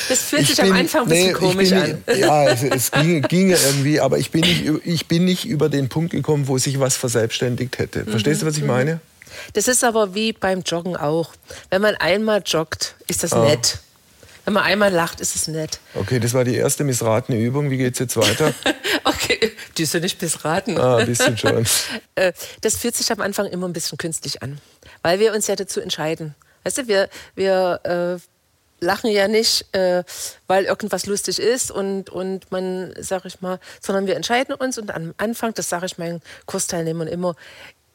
Das 0.09 0.21
fühlt 0.21 0.47
sich 0.47 0.61
am 0.61 0.71
Anfang 0.71 1.03
ein 1.03 1.09
bisschen 1.09 1.25
nee, 1.25 1.31
ich 1.31 1.37
komisch 1.37 1.69
bin 1.69 1.77
an. 1.77 2.03
Ja, 2.17 2.47
es, 2.47 2.63
es 2.63 2.91
ginge, 2.91 3.21
ginge 3.21 3.55
irgendwie, 3.55 3.99
aber 3.99 4.17
ich 4.17 4.31
bin, 4.31 4.41
nicht, 4.41 4.63
ich 4.83 5.07
bin 5.07 5.25
nicht 5.25 5.45
über 5.45 5.69
den 5.69 5.87
Punkt 5.87 6.11
gekommen, 6.11 6.47
wo 6.47 6.57
sich 6.57 6.79
was 6.79 6.95
verselbstständigt 6.95 7.77
hätte. 7.77 8.05
Verstehst 8.05 8.41
du, 8.41 8.47
was 8.47 8.57
ich 8.57 8.63
meine? 8.63 8.99
Das 9.53 9.67
ist 9.67 9.83
aber 9.83 10.15
wie 10.15 10.33
beim 10.33 10.61
Joggen 10.61 10.97
auch. 10.97 11.33
Wenn 11.69 11.81
man 11.81 11.95
einmal 11.95 12.41
joggt, 12.45 12.95
ist 13.07 13.23
das 13.23 13.33
nett. 13.33 13.79
Wenn 14.49 14.53
man 14.55 14.63
einmal 14.63 14.91
lacht, 14.91 15.21
ist 15.21 15.35
es 15.35 15.47
nett. 15.47 15.79
Okay, 15.93 16.19
das 16.19 16.33
war 16.33 16.43
die 16.43 16.55
erste 16.55 16.83
missratene 16.83 17.37
Übung. 17.39 17.69
Wie 17.69 17.77
geht's 17.77 17.99
jetzt 17.99 18.17
weiter? 18.17 18.51
Okay, 19.03 19.51
die 19.77 19.83
ist 19.83 19.93
ja 19.93 19.99
nicht 19.99 20.19
missraten. 20.19 20.79
Ah, 20.79 20.97
ein 20.97 21.05
bisschen 21.05 21.37
schon. 21.37 21.65
Äh, 22.15 22.33
Das 22.61 22.77
fühlt 22.77 22.95
sich 22.95 23.11
am 23.11 23.21
Anfang 23.21 23.45
immer 23.45 23.67
ein 23.67 23.73
bisschen 23.73 23.99
künstlich 23.99 24.41
an, 24.41 24.59
weil 25.03 25.19
wir 25.19 25.33
uns 25.33 25.45
ja 25.45 25.55
dazu 25.55 25.79
entscheiden. 25.81 26.33
Weißt 26.63 26.79
du, 26.79 26.87
wir, 26.87 27.09
wir 27.35 27.79
äh, 27.83 28.83
lachen 28.83 29.11
ja 29.11 29.27
nicht, 29.27 29.71
äh, 29.75 30.03
weil 30.47 30.65
irgendwas 30.65 31.05
lustig 31.05 31.37
ist 31.37 31.69
und, 31.69 32.09
und 32.09 32.51
man, 32.51 32.91
sag 32.99 33.25
ich 33.25 33.41
mal, 33.41 33.59
sondern 33.81 34.07
wir 34.07 34.15
entscheiden 34.15 34.55
uns 34.55 34.79
und 34.79 34.89
am 34.89 35.13
Anfang, 35.17 35.53
das 35.53 35.69
sage 35.69 35.85
ich 35.85 35.99
meinen 35.99 36.21
Kursteilnehmern 36.47 37.07
immer, 37.07 37.35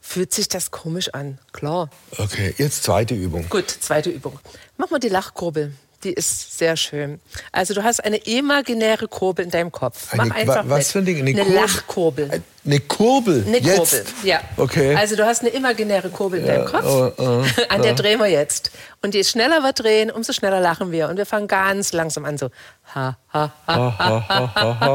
fühlt 0.01 0.33
sich 0.33 0.49
das 0.49 0.71
komisch 0.71 1.09
an. 1.15 1.39
Klar. 1.53 1.91
Okay, 2.19 2.55
jetzt 2.59 2.85
zweite 2.85 3.15
Übung. 3.15 3.49
Gut, 3.49 3.69
zweite 3.69 4.11
Übung. 4.11 4.39
Mach 4.77 4.91
mal 4.91 5.01
die 5.01 5.09
Lachkurbel. 5.09 5.73
Die 6.05 6.13
ist 6.13 6.59
sehr 6.59 6.77
schön. 6.77 7.21
Also 7.51 7.75
du 7.75 7.83
hast 7.83 8.05
eine 8.05 8.19
imaginäre 8.19 9.09
Kurbel 9.09 9.45
in 9.45 9.51
deinem 9.51 9.73
Kopf. 9.73 10.15
Mach 10.15 10.25
Eine- 10.27 10.35
einfach 10.35 10.57
wa- 10.67 10.71
was 10.71 10.79
mit. 10.79 10.87
für 10.89 10.99
ein 11.01 11.05
Ding? 11.07 11.17
Eine 11.21 11.31
Eine, 11.31 11.41
Kurbel? 11.45 11.55
Lachkurbel. 11.61 12.43
Eine 12.67 12.81
Kurbel. 12.81 13.45
Eine 13.47 13.59
jetzt. 13.59 13.77
Kurbel, 13.77 14.05
ja. 14.23 14.41
Okay. 14.57 14.95
Also 14.97 15.17
du 15.17 15.27
hast 15.27 15.43
eine 15.43 15.51
imaginäre 15.51 16.09
Kurbel 16.09 16.41
in 16.41 16.47
deinem 16.47 16.65
Kopf. 16.65 16.85
oh, 16.87 17.13
oh, 17.19 17.45
An 17.69 17.83
der 17.83 17.93
drehen 17.95 18.19
wir 18.19 18.27
jetzt. 18.29 18.71
Und 19.03 19.15
je 19.15 19.23
schneller 19.23 19.61
wir 19.61 19.73
drehen, 19.75 20.11
umso 20.11 20.33
schneller 20.33 20.61
lachen 20.61 20.91
wir. 20.91 21.09
Und 21.09 21.19
wir 21.19 21.27
fangen 21.27 21.47
ganz 21.47 21.93
langsam 21.93 22.25
an, 22.25 22.39
so 22.39 22.49
ha, 22.95 23.19
ha, 23.35 23.53
ha, 23.67 24.95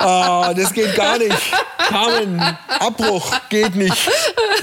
Ah, 0.00 0.54
das 0.54 0.72
geht 0.72 0.94
gar 0.94 1.18
nicht. 1.18 1.36
Carmen, 1.88 2.40
Abbruch, 2.78 3.32
geht 3.48 3.74
nicht. 3.74 4.08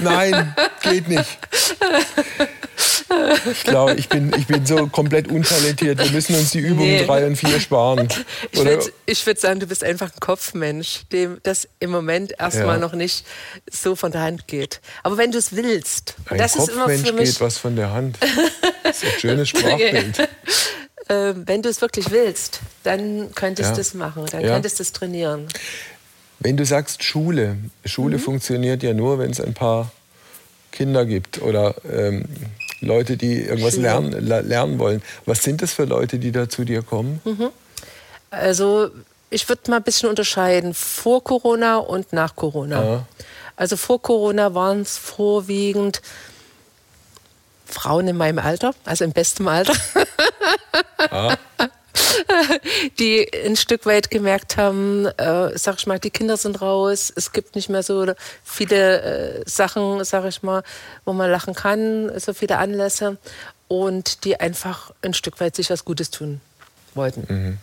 Nein, 0.00 0.54
geht 0.82 1.08
nicht. 1.08 1.38
Ich 3.52 3.64
glaube, 3.64 3.94
ich 3.94 4.08
bin, 4.08 4.32
ich 4.36 4.46
bin 4.46 4.66
so 4.66 4.86
komplett 4.88 5.28
untalentiert. 5.28 5.98
Wir 6.02 6.10
müssen 6.10 6.34
uns 6.36 6.50
die 6.50 6.58
Übungen 6.60 6.88
Nee. 6.88 7.05
Drei 7.06 7.26
und 7.26 7.36
vier 7.36 7.60
sparen. 7.60 8.08
Ich 8.52 8.58
würde 8.64 8.92
würd 9.24 9.40
sagen, 9.40 9.60
du 9.60 9.66
bist 9.66 9.82
einfach 9.84 10.12
ein 10.12 10.20
Kopfmensch, 10.20 11.02
dem 11.12 11.38
das 11.42 11.68
im 11.80 11.90
Moment 11.90 12.32
erstmal 12.38 12.76
Ja. 12.76 12.78
noch 12.78 12.92
nicht 12.92 13.24
so 13.70 13.96
von 13.96 14.12
der 14.12 14.22
Hand 14.22 14.46
geht. 14.46 14.80
Aber 15.02 15.16
wenn 15.18 15.32
du 15.32 15.38
es 15.38 15.54
willst, 15.54 16.14
Ein 16.26 16.38
das 16.38 16.56
ist 16.56 16.68
immer 16.68 16.82
Kopfmensch 16.84 17.06
für 17.08 17.12
mich, 17.14 17.30
geht 17.30 17.40
was 17.40 17.58
von 17.58 17.76
der 17.76 17.92
Hand. 17.92 18.18
Das 18.82 19.02
ist 19.02 19.14
ein 19.14 19.20
schönes 19.20 19.48
Sprachbild. 19.48 20.18
äh, 21.08 21.34
wenn 21.34 21.60
du 21.62 21.68
es 21.68 21.80
wirklich 21.80 22.10
willst, 22.12 22.60
dann 22.84 23.32
könntest 23.34 23.70
Ja. 23.70 23.74
du 23.74 23.80
es 23.80 23.94
machen, 23.94 24.24
dann 24.30 24.42
Ja. 24.42 24.52
könntest 24.54 24.78
du 24.78 24.82
es 24.84 24.92
trainieren. 24.92 25.48
Wenn 26.38 26.56
du 26.56 26.64
sagst 26.64 27.02
Schule, 27.02 27.54
Mhm. 27.54 27.70
Schule 27.84 28.18
funktioniert 28.20 28.82
ja 28.84 28.94
nur, 28.94 29.18
wenn 29.18 29.30
es 29.32 29.40
ein 29.40 29.54
paar 29.54 29.90
Kinder 30.70 31.04
gibt 31.04 31.42
oder 31.42 31.74
ähm, 31.90 32.26
Leute, 32.80 33.16
die 33.16 33.42
irgendwas 33.42 33.74
Schüler. 33.74 34.00
lernen, 34.00 34.48
lernen 34.48 34.78
wollen. 34.78 35.02
Was 35.24 35.42
sind 35.42 35.62
das 35.62 35.72
für 35.72 35.84
Leute, 35.84 36.18
die 36.18 36.32
da 36.32 36.48
zu 36.48 36.64
dir 36.64 36.82
kommen? 36.82 37.20
Also 38.30 38.90
ich 39.30 39.48
würde 39.48 39.70
mal 39.70 39.78
ein 39.78 39.82
bisschen 39.82 40.08
unterscheiden, 40.08 40.74
vor 40.74 41.22
Corona 41.24 41.78
und 41.78 42.12
nach 42.12 42.36
Corona. 42.36 42.84
Ja. 42.84 43.06
Also 43.56 43.76
vor 43.76 44.02
Corona 44.02 44.54
waren 44.54 44.82
es 44.82 44.98
vorwiegend 44.98 46.02
Frauen 47.64 48.06
in 48.08 48.16
meinem 48.16 48.38
Alter, 48.38 48.74
also 48.84 49.04
im 49.04 49.12
besten 49.12 49.48
Alter, 49.48 49.74
die 52.98 53.28
ein 53.44 53.56
Stück 53.56 53.86
weit 53.86 54.10
gemerkt 54.10 54.56
haben, 54.56 55.06
äh, 55.06 55.56
sag 55.56 55.78
ich 55.78 55.86
mal, 55.86 55.98
die 55.98 56.10
Kinder 56.10 56.36
sind 56.36 56.60
raus, 56.60 57.12
es 57.14 57.32
gibt 57.32 57.54
nicht 57.54 57.68
mehr 57.68 57.82
so 57.82 58.06
viele 58.44 59.02
äh, 59.02 59.42
Sachen, 59.46 60.04
sag 60.04 60.24
ich 60.26 60.42
mal, 60.42 60.62
wo 61.04 61.12
man 61.12 61.30
lachen 61.30 61.54
kann, 61.54 62.18
so 62.18 62.32
viele 62.32 62.58
Anlässe 62.58 63.16
und 63.68 64.24
die 64.24 64.38
einfach 64.38 64.92
ein 65.02 65.14
Stück 65.14 65.40
weit 65.40 65.56
sich 65.56 65.70
was 65.70 65.84
Gutes 65.84 66.10
tun 66.10 66.40
wollten. 66.94 67.58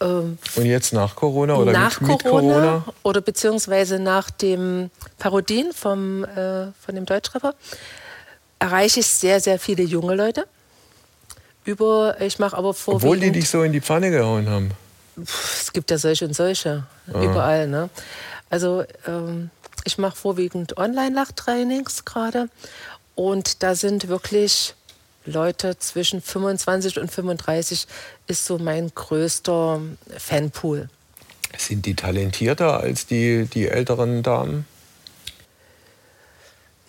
Ähm, 0.00 0.38
Und 0.56 0.66
jetzt 0.66 0.92
nach 0.92 1.16
Corona 1.16 1.56
oder 1.56 1.72
nach 1.72 2.00
mit, 2.00 2.10
mit 2.10 2.24
Corona, 2.24 2.54
Corona? 2.54 2.84
oder 3.02 3.20
beziehungsweise 3.20 3.98
nach 3.98 4.30
dem 4.30 4.90
Parodien 5.18 5.72
vom, 5.72 6.24
äh, 6.24 6.72
von 6.80 6.94
dem 6.94 7.06
Deutschrapper 7.06 7.54
erreiche 8.58 9.00
ich 9.00 9.06
sehr, 9.06 9.40
sehr 9.40 9.58
viele 9.58 9.82
junge 9.82 10.14
Leute. 10.14 10.46
Über, 11.64 12.16
ich 12.20 12.38
mache 12.38 12.56
aber 12.56 12.74
vorwiegend... 12.74 13.04
Obwohl 13.04 13.20
die 13.20 13.32
dich 13.32 13.48
so 13.48 13.62
in 13.62 13.72
die 13.72 13.80
Pfanne 13.80 14.10
gehauen 14.10 14.48
haben. 14.48 14.70
es 15.16 15.72
gibt 15.72 15.90
ja 15.90 15.98
solche 15.98 16.24
und 16.24 16.34
solche, 16.34 16.84
überall. 17.08 17.66
Ne? 17.66 17.90
Also 18.50 18.84
ähm, 19.06 19.50
ich 19.84 19.98
mache 19.98 20.16
vorwiegend 20.16 20.76
Online-Lachtrainings 20.76 22.04
gerade 22.04 22.48
und 23.14 23.62
da 23.62 23.74
sind 23.74 24.08
wirklich 24.08 24.74
Leute 25.24 25.78
zwischen 25.78 26.22
25 26.22 26.98
und 26.98 27.10
35 27.10 27.86
ist 28.26 28.46
so 28.46 28.58
mein 28.58 28.90
größter 28.94 29.80
Fanpool. 30.16 30.88
Sind 31.56 31.86
die 31.86 31.94
talentierter 31.94 32.80
als 32.80 33.06
die, 33.06 33.46
die 33.46 33.68
älteren 33.68 34.22
Damen? 34.22 34.66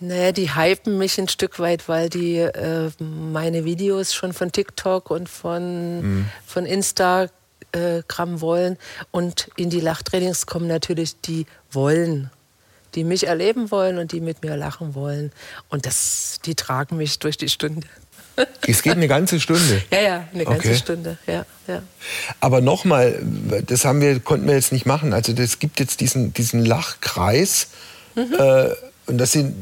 Naja, 0.00 0.32
die 0.32 0.54
hypen 0.54 0.96
mich 0.98 1.18
ein 1.18 1.28
Stück 1.28 1.58
weit, 1.58 1.88
weil 1.88 2.08
die 2.08 2.36
äh, 2.38 2.90
meine 2.98 3.64
Videos 3.64 4.14
schon 4.14 4.32
von 4.32 4.50
TikTok 4.50 5.10
und 5.10 5.28
von, 5.28 6.26
von 6.46 6.64
Instagram 6.66 8.40
wollen. 8.40 8.78
Und 9.10 9.50
in 9.56 9.70
die 9.70 9.80
Lachtrainings 9.80 10.46
kommen 10.46 10.66
natürlich 10.66 11.20
die 11.20 11.46
wollen, 11.70 12.30
die 12.94 13.04
mich 13.04 13.26
erleben 13.26 13.70
wollen 13.70 13.98
und 13.98 14.12
die 14.12 14.20
mit 14.20 14.42
mir 14.42 14.56
lachen 14.56 14.94
wollen. 14.94 15.32
Und 15.68 15.86
das, 15.86 16.40
die 16.44 16.54
tragen 16.54 16.96
mich 16.96 17.18
durch 17.18 17.36
die 17.36 17.48
Stunde. 17.48 17.86
Es 18.66 18.80
geht 18.82 18.94
eine 18.94 19.08
ganze 19.08 19.38
Stunde. 19.38 19.82
Ja, 19.90 20.00
ja, 20.00 20.28
eine 20.32 20.44
ganze 20.44 20.68
Okay. 20.68 20.76
Stunde. 20.76 21.18
Ja, 21.26 21.44
ja. 21.66 21.82
Aber 22.40 22.62
nochmal, 22.62 23.20
das 23.66 23.84
haben 23.84 24.00
wir, 24.00 24.18
konnten 24.20 24.46
wir 24.46 24.54
jetzt 24.54 24.72
nicht 24.72 24.86
machen. 24.86 25.12
Also 25.12 25.32
es 25.32 25.58
gibt 25.58 25.78
jetzt 25.78 26.00
diesen, 26.00 26.32
diesen 26.32 26.64
Lachkreis 26.64 27.68
Mhm. 28.16 28.34
äh, 28.38 28.70
und 29.06 29.18
das 29.18 29.30
sind 29.32 29.54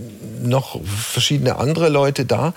noch 0.42 0.80
verschiedene 0.84 1.56
andere 1.56 1.88
Leute 1.88 2.24
da. 2.24 2.54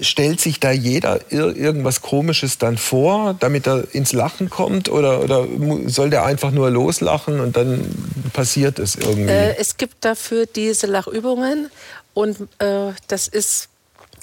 Stellt 0.00 0.40
sich 0.40 0.58
da 0.58 0.72
jeder 0.72 1.20
ir 1.30 1.54
irgendwas 1.54 2.00
Komisches 2.00 2.56
dann 2.58 2.78
vor, 2.78 3.36
damit 3.38 3.66
er 3.66 3.84
ins 3.94 4.12
Lachen 4.12 4.48
kommt? 4.48 4.88
Oder, 4.88 5.22
oder 5.22 5.46
soll 5.86 6.10
der 6.10 6.24
einfach 6.24 6.50
nur 6.50 6.70
loslachen 6.70 7.40
und 7.40 7.56
dann 7.56 7.84
passiert 8.32 8.78
es 8.78 8.96
irgendwie? 8.96 9.30
Äh, 9.30 9.56
es 9.58 9.76
gibt 9.76 10.04
dafür 10.04 10.46
diese 10.46 10.86
Lachübungen 10.86 11.70
und 12.14 12.40
äh, 12.58 12.92
das 13.08 13.28
ist 13.28 13.68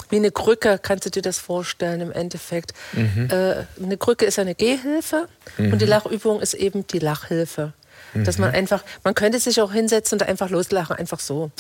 wie 0.10 0.16
eine 0.16 0.32
Krücke, 0.32 0.80
kannst 0.82 1.06
du 1.06 1.12
dir 1.12 1.22
das 1.22 1.38
vorstellen 1.38 2.02
im 2.02 2.12
Endeffekt. 2.12 2.74
Äh, 2.96 3.66
eine 3.84 3.98
Krücke 3.98 4.26
ist 4.26 4.40
eine 4.40 4.56
Gehhilfe 4.56 5.28
und 5.58 5.82
die 5.82 5.86
Lachübung 5.86 6.42
ist 6.42 6.56
eben 6.56 6.88
die 6.88 7.00
Lachhilfe. 7.00 7.74
Dass 8.14 8.40
man 8.40 8.52
einfach, 8.52 8.84
man 9.04 9.14
könnte 9.14 9.40
sich 9.40 9.62
auch 9.62 9.72
hinsetzen 9.72 10.20
und 10.20 10.28
einfach 10.28 10.50
loslachen, 10.50 10.96
einfach 10.96 11.20
so. 11.20 11.52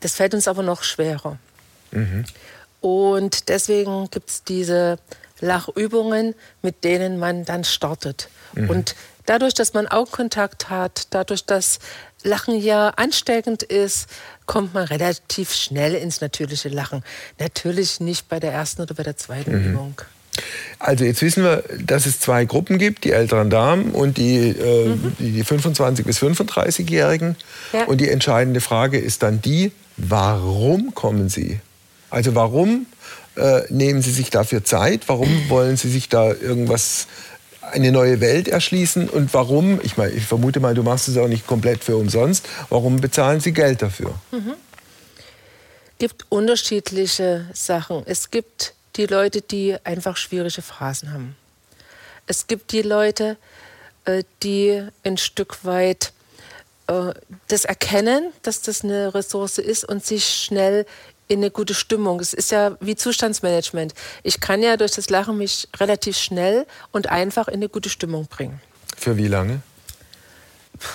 Das 0.00 0.14
fällt 0.14 0.34
uns 0.34 0.48
aber 0.48 0.62
noch 0.62 0.82
schwerer. 0.82 1.38
Und 2.80 3.48
deswegen 3.48 4.08
gibt 4.10 4.30
es 4.30 4.44
diese 4.44 4.98
Lachübungen, 5.40 6.34
mit 6.62 6.84
denen 6.84 7.18
man 7.18 7.44
dann 7.44 7.64
startet. 7.64 8.28
Und 8.68 8.94
dadurch, 9.26 9.54
dass 9.54 9.74
man 9.74 9.86
Augenkontakt 9.86 10.70
hat, 10.70 11.08
dadurch, 11.10 11.44
dass 11.44 11.78
Lachen 12.22 12.60
ja 12.60 12.90
ansteckend 12.90 13.62
ist, 13.62 14.08
kommt 14.46 14.74
man 14.74 14.84
relativ 14.84 15.52
schnell 15.52 15.94
ins 15.94 16.20
natürliche 16.20 16.68
Lachen. 16.68 17.02
Natürlich 17.38 18.00
nicht 18.00 18.28
bei 18.28 18.40
der 18.40 18.52
ersten 18.52 18.82
oder 18.82 18.94
bei 18.94 19.02
der 19.02 19.16
zweiten 19.16 19.52
Übung. 19.52 20.00
Also 20.78 21.04
jetzt 21.04 21.22
wissen 21.22 21.42
wir, 21.44 21.64
dass 21.78 22.04
es 22.04 22.20
zwei 22.20 22.44
Gruppen 22.44 22.78
gibt, 22.78 23.04
die 23.04 23.12
älteren 23.12 23.48
Damen 23.48 23.92
und 23.92 24.18
die, 24.18 24.50
äh, 24.50 24.88
mhm. 24.88 25.16
die 25.18 25.44
25- 25.44 26.04
bis 26.04 26.18
35-Jährigen. 26.18 27.36
Ja. 27.72 27.84
Und 27.84 28.00
die 28.00 28.10
entscheidende 28.10 28.60
Frage 28.60 28.98
ist 28.98 29.22
dann 29.22 29.40
die, 29.40 29.72
warum 29.96 30.94
kommen 30.94 31.28
sie? 31.28 31.60
Also 32.10 32.34
warum 32.34 32.86
äh, 33.36 33.62
nehmen 33.70 34.02
sie 34.02 34.12
sich 34.12 34.30
dafür 34.30 34.64
Zeit? 34.64 35.08
Warum 35.08 35.28
wollen 35.48 35.76
sie 35.76 35.90
sich 35.90 36.08
da 36.08 36.32
irgendwas 36.32 37.06
eine 37.72 37.90
neue 37.90 38.20
Welt 38.20 38.48
erschließen 38.48 39.08
und 39.08 39.34
warum, 39.34 39.80
ich 39.82 39.96
meine, 39.96 40.12
ich 40.12 40.24
vermute 40.24 40.60
mal, 40.60 40.74
du 40.74 40.82
machst 40.82 41.08
es 41.08 41.16
auch 41.16 41.28
nicht 41.28 41.46
komplett 41.46 41.82
für 41.82 41.96
umsonst, 41.96 42.46
warum 42.68 43.00
bezahlen 43.00 43.40
sie 43.40 43.52
Geld 43.52 43.82
dafür? 43.82 44.14
Mhm. 44.30 44.54
Es 45.98 45.98
gibt 45.98 46.26
unterschiedliche 46.28 47.46
Sachen. 47.54 48.02
Es 48.06 48.30
gibt 48.30 48.74
die 48.96 49.06
Leute, 49.06 49.40
die 49.40 49.76
einfach 49.84 50.16
schwierige 50.16 50.62
Phasen 50.62 51.12
haben. 51.12 51.36
Es 52.26 52.46
gibt 52.46 52.72
die 52.72 52.82
Leute, 52.82 53.36
äh, 54.04 54.22
die 54.42 54.86
ein 55.04 55.16
Stück 55.16 55.64
weit 55.64 56.12
äh, 56.86 57.12
das 57.48 57.64
erkennen, 57.64 58.32
dass 58.42 58.62
das 58.62 58.84
eine 58.84 59.14
Ressource 59.14 59.58
ist 59.58 59.84
und 59.84 60.04
sich 60.04 60.24
schnell 60.24 60.86
in 61.28 61.40
eine 61.40 61.50
gute 61.50 61.74
Stimmung. 61.74 62.20
Es 62.20 62.32
ist 62.32 62.50
ja 62.50 62.76
wie 62.80 62.94
Zustandsmanagement. 62.94 63.94
Ich 64.22 64.40
kann 64.40 64.62
ja 64.62 64.76
durch 64.76 64.92
das 64.92 65.10
Lachen 65.10 65.38
mich 65.38 65.68
relativ 65.76 66.16
schnell 66.16 66.66
und 66.92 67.08
einfach 67.08 67.48
in 67.48 67.54
eine 67.54 67.68
gute 67.68 67.88
Stimmung 67.88 68.26
bringen. 68.26 68.60
Für 68.96 69.16
wie 69.16 69.26
lange? 69.26 69.60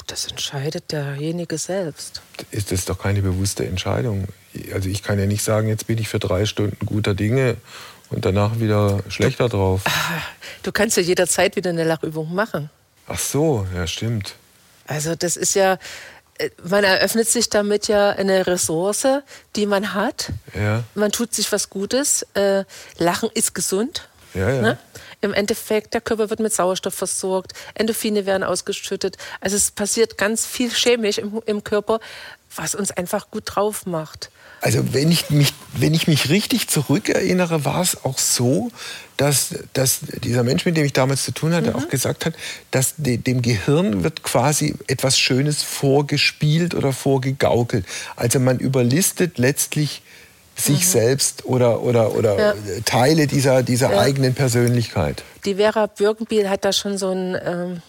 Das 0.07 0.27
entscheidet 0.27 0.91
derjenige 0.91 1.57
selbst. 1.57 2.21
Ist 2.51 2.71
das 2.71 2.85
doch 2.85 2.99
keine 2.99 3.21
bewusste 3.21 3.65
Entscheidung? 3.65 4.27
Also 4.73 4.89
ich 4.89 5.01
kann 5.01 5.19
ja 5.19 5.25
nicht 5.25 5.43
sagen, 5.43 5.67
jetzt 5.67 5.87
bin 5.87 5.97
ich 5.97 6.07
für 6.07 6.19
drei 6.19 6.45
Stunden 6.45 6.85
guter 6.85 7.13
Dinge 7.15 7.57
und 8.09 8.25
danach 8.25 8.59
wieder 8.59 8.99
schlechter 9.09 9.49
drauf. 9.49 9.81
Ah, 9.85 10.21
du 10.63 10.71
kannst 10.71 10.97
ja 10.97 11.03
jederzeit 11.03 11.55
wieder 11.55 11.71
eine 11.71 11.83
Lachübung 11.83 12.33
machen. 12.33 12.69
Ach 13.07 13.19
so, 13.19 13.65
ja 13.73 13.87
stimmt. 13.87 14.35
Also 14.91 15.15
das 15.15 15.37
ist 15.37 15.53
ja, 15.53 15.77
äh, 16.37 16.49
man 16.63 16.83
eröffnet 16.83 17.27
sich 17.27 17.49
damit 17.49 17.87
ja 17.87 18.09
eine 18.09 18.45
Ressource, 18.45 19.07
die 19.55 19.65
man 19.65 19.93
hat. 19.93 20.31
Ja. 20.53 20.83
Man 20.95 21.13
tut 21.13 21.33
sich 21.33 21.49
was 21.51 21.69
Gutes. 21.69 22.23
Äh, 22.33 22.65
Lachen 22.97 23.29
ist 23.33 23.55
gesund. 23.55 24.09
Ja, 24.33 24.49
ja. 24.49 24.61
Ne? 24.61 24.77
Im 25.21 25.33
Endeffekt, 25.33 25.93
der 25.93 26.01
Körper 26.01 26.29
wird 26.29 26.39
mit 26.39 26.53
Sauerstoff 26.53 26.95
versorgt, 26.95 27.53
Endorphine 27.75 28.25
werden 28.25 28.43
ausgeschüttet. 28.43 29.17
Also 29.39 29.55
es 29.55 29.71
passiert 29.71 30.17
ganz 30.17 30.45
viel 30.45 30.71
chemisch 30.71 31.19
im, 31.19 31.41
im 31.45 31.63
Körper, 31.63 31.99
was 32.55 32.75
uns 32.75 32.91
einfach 32.91 33.31
gut 33.31 33.43
drauf 33.45 33.85
macht. 33.85 34.29
Also 34.61 34.93
wenn 34.93 35.11
ich 35.11 35.29
mich, 35.31 35.53
wenn 35.73 35.93
ich 35.93 36.07
mich 36.07 36.29
richtig 36.29 36.67
zurückerinnere, 36.67 37.65
war 37.65 37.81
es 37.81 38.05
auch 38.05 38.19
so, 38.19 38.69
dass, 39.17 39.55
dass 39.73 40.01
dieser 40.23 40.43
Mensch, 40.43 40.65
mit 40.65 40.77
dem 40.77 40.85
ich 40.85 40.93
damals 40.93 41.23
zu 41.23 41.31
tun 41.31 41.53
hatte, 41.53 41.71
mhm. 41.71 41.77
auch 41.77 41.89
gesagt 41.89 42.25
hat, 42.25 42.35
dass 42.69 42.93
de, 42.97 43.17
dem 43.17 43.41
Gehirn 43.41 44.03
wird 44.03 44.21
quasi 44.21 44.75
etwas 44.87 45.17
Schönes 45.17 45.63
vorgespielt 45.63 46.75
oder 46.75 46.93
vorgegaukelt. 46.93 47.85
Also 48.15 48.39
man 48.39 48.59
überlistet 48.59 49.39
letztlich 49.39 50.03
sich 50.55 50.81
mhm. 50.81 50.89
selbst 50.89 51.45
oder, 51.45 51.81
oder, 51.81 52.13
oder 52.13 52.37
ja. 52.37 52.53
Teile 52.85 53.25
dieser, 53.25 53.63
dieser 53.63 53.93
ja. 53.93 53.99
eigenen 53.99 54.35
Persönlichkeit. 54.35 55.23
Die 55.45 55.55
Vera 55.55 55.87
Birkenbiel 55.87 56.49
hat 56.49 56.65
da 56.65 56.71
schon 56.71 56.97
so 56.97 57.09
ein... 57.09 57.37
Ähm 57.43 57.81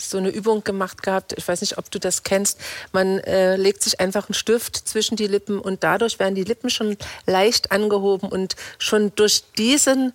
so 0.00 0.18
eine 0.18 0.30
Übung 0.30 0.64
gemacht 0.64 1.02
gehabt. 1.02 1.34
Ich 1.36 1.46
weiß 1.46 1.60
nicht, 1.60 1.78
ob 1.78 1.90
du 1.90 1.98
das 1.98 2.22
kennst. 2.22 2.58
Man 2.92 3.18
äh, 3.20 3.56
legt 3.56 3.82
sich 3.82 4.00
einfach 4.00 4.28
einen 4.28 4.34
Stift 4.34 4.76
zwischen 4.76 5.16
die 5.16 5.26
Lippen 5.26 5.58
und 5.58 5.84
dadurch 5.84 6.18
werden 6.18 6.34
die 6.34 6.44
Lippen 6.44 6.70
schon 6.70 6.96
leicht 7.26 7.72
angehoben 7.72 8.28
und 8.28 8.56
schon 8.78 9.12
durch 9.14 9.44
diesen 9.56 10.12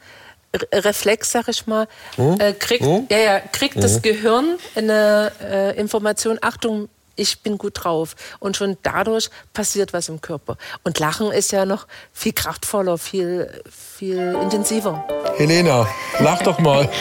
Reflex, 0.74 1.32
sag 1.32 1.48
ich 1.48 1.68
mal, 1.68 1.88
hm? 2.16 2.40
äh, 2.40 2.54
kriegt, 2.54 2.86
hm? 2.86 3.08
ja, 3.10 3.18
ja, 3.18 3.40
kriegt 3.40 3.76
hm? 3.76 3.82
das 3.82 4.02
Gehirn 4.02 4.58
eine 4.76 5.32
äh, 5.42 5.80
Information, 5.80 6.38
Achtung, 6.42 6.90
ich 7.16 7.40
bin 7.42 7.58
gut 7.58 7.84
drauf. 7.84 8.16
Und 8.40 8.58
schon 8.58 8.78
dadurch 8.84 9.30
passiert 9.54 9.94
was 9.94 10.10
im 10.10 10.22
Körper. 10.22 10.58
Und 10.84 11.00
Lachen 11.00 11.32
ist 11.32 11.52
ja 11.52 11.66
noch 11.66 11.88
viel 12.14 12.34
kraftvoller, 12.34 12.98
viel, 12.98 13.62
viel 13.70 14.38
intensiver. 14.42 15.06
Helena, 15.38 15.88
lach 16.20 16.42
doch 16.42 16.60
mal. 16.60 16.90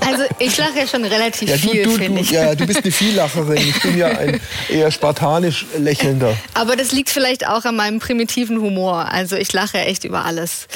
Also 0.00 0.24
ich 0.38 0.56
lache 0.56 0.78
ja 0.78 0.86
schon 0.86 1.04
relativ 1.04 1.50
ja, 1.50 1.56
du, 1.56 1.68
viel, 1.68 1.90
finde 1.90 2.20
ich. 2.22 2.30
Ja, 2.30 2.54
du 2.54 2.66
bist 2.66 2.82
eine 2.82 2.90
Viellacherin. 2.90 3.58
Ich 3.58 3.82
bin 3.82 3.98
ja 3.98 4.06
ein 4.06 4.40
eher 4.70 4.90
spartanisch 4.90 5.66
lächelnder. 5.76 6.34
Aber 6.54 6.76
das 6.76 6.92
liegt 6.92 7.10
vielleicht 7.10 7.46
auch 7.46 7.64
an 7.64 7.76
meinem 7.76 7.98
primitiven 7.98 8.60
Humor. 8.60 9.06
Also 9.10 9.36
ich 9.36 9.52
lache 9.52 9.78
echt 9.78 10.04
über 10.04 10.24
alles. 10.24 10.66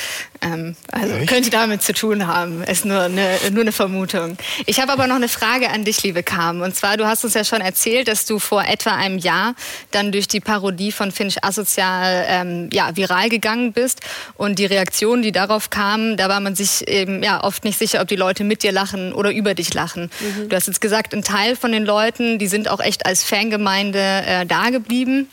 Ähm, 0.43 0.77
also 0.91 1.15
echt? 1.15 1.29
könnte 1.29 1.51
damit 1.51 1.83
zu 1.83 1.95
tun 1.95 2.27
haben. 2.27 2.63
Ist 2.65 2.85
nur 2.85 3.01
eine, 3.03 3.39
nur 3.51 3.63
eine 3.63 3.73
Vermutung. 3.73 4.37
Ich 4.67 4.81
habe 4.81 4.93
aber 4.93 5.07
noch 5.07 5.17
eine 5.17 5.29
Frage 5.29 5.71
an 5.71 5.85
dich, 5.85 6.03
liebe 6.03 6.23
Carmen. 6.23 6.63
Und 6.63 6.75
zwar, 6.77 6.97
du 6.97 7.07
hast 7.07 7.25
uns 7.25 7.35
ja 7.35 7.45
schon 7.45 7.61
erzählt, 7.61 8.09
dass 8.12 8.27
du 8.27 8.38
vor 8.38 8.62
etwa 8.64 8.94
einem 8.94 9.16
Jahr 9.16 9.55
dann 9.90 10.12
durch 10.12 10.29
die 10.29 10.40
Parodie 10.40 10.92
von 10.92 11.12
Finch 11.12 11.42
Asozial 11.42 12.27
ähm, 12.29 12.68
ja, 12.70 12.94
viral 12.94 13.31
gegangen 13.31 13.72
bist. 13.72 14.03
Und 14.35 14.59
die 14.59 14.66
Reaktionen, 14.66 15.22
die 15.22 15.33
darauf 15.33 15.70
kamen, 15.70 16.18
da 16.18 16.29
war 16.29 16.40
man 16.40 16.55
sich 16.55 16.87
eben 16.87 17.22
ja, 17.22 17.42
oft 17.42 17.64
nicht 17.64 17.79
sicher, 17.79 18.03
ob 18.03 18.09
die 18.09 18.16
Leute 18.16 18.44
mit 18.44 18.62
dir 18.62 18.70
lachen 18.70 19.14
oder 19.14 19.33
über 19.33 19.55
dich 19.55 19.72
lachen. 19.72 20.11
Mhm. 20.20 20.51
Du 20.51 20.57
hast 20.57 20.66
jetzt 20.66 20.83
gesagt, 20.83 21.14
ein 21.14 21.25
Teil 21.25 21.57
von 21.57 21.72
den 21.72 21.87
Leuten, 21.87 22.38
die 22.38 22.48
sind 22.48 22.68
auch 22.68 22.81
echt 22.81 23.07
als 23.07 23.25
Fangemeinde 23.25 23.98
äh, 23.98 24.44
da 24.44 24.68
geblieben. 24.68 25.29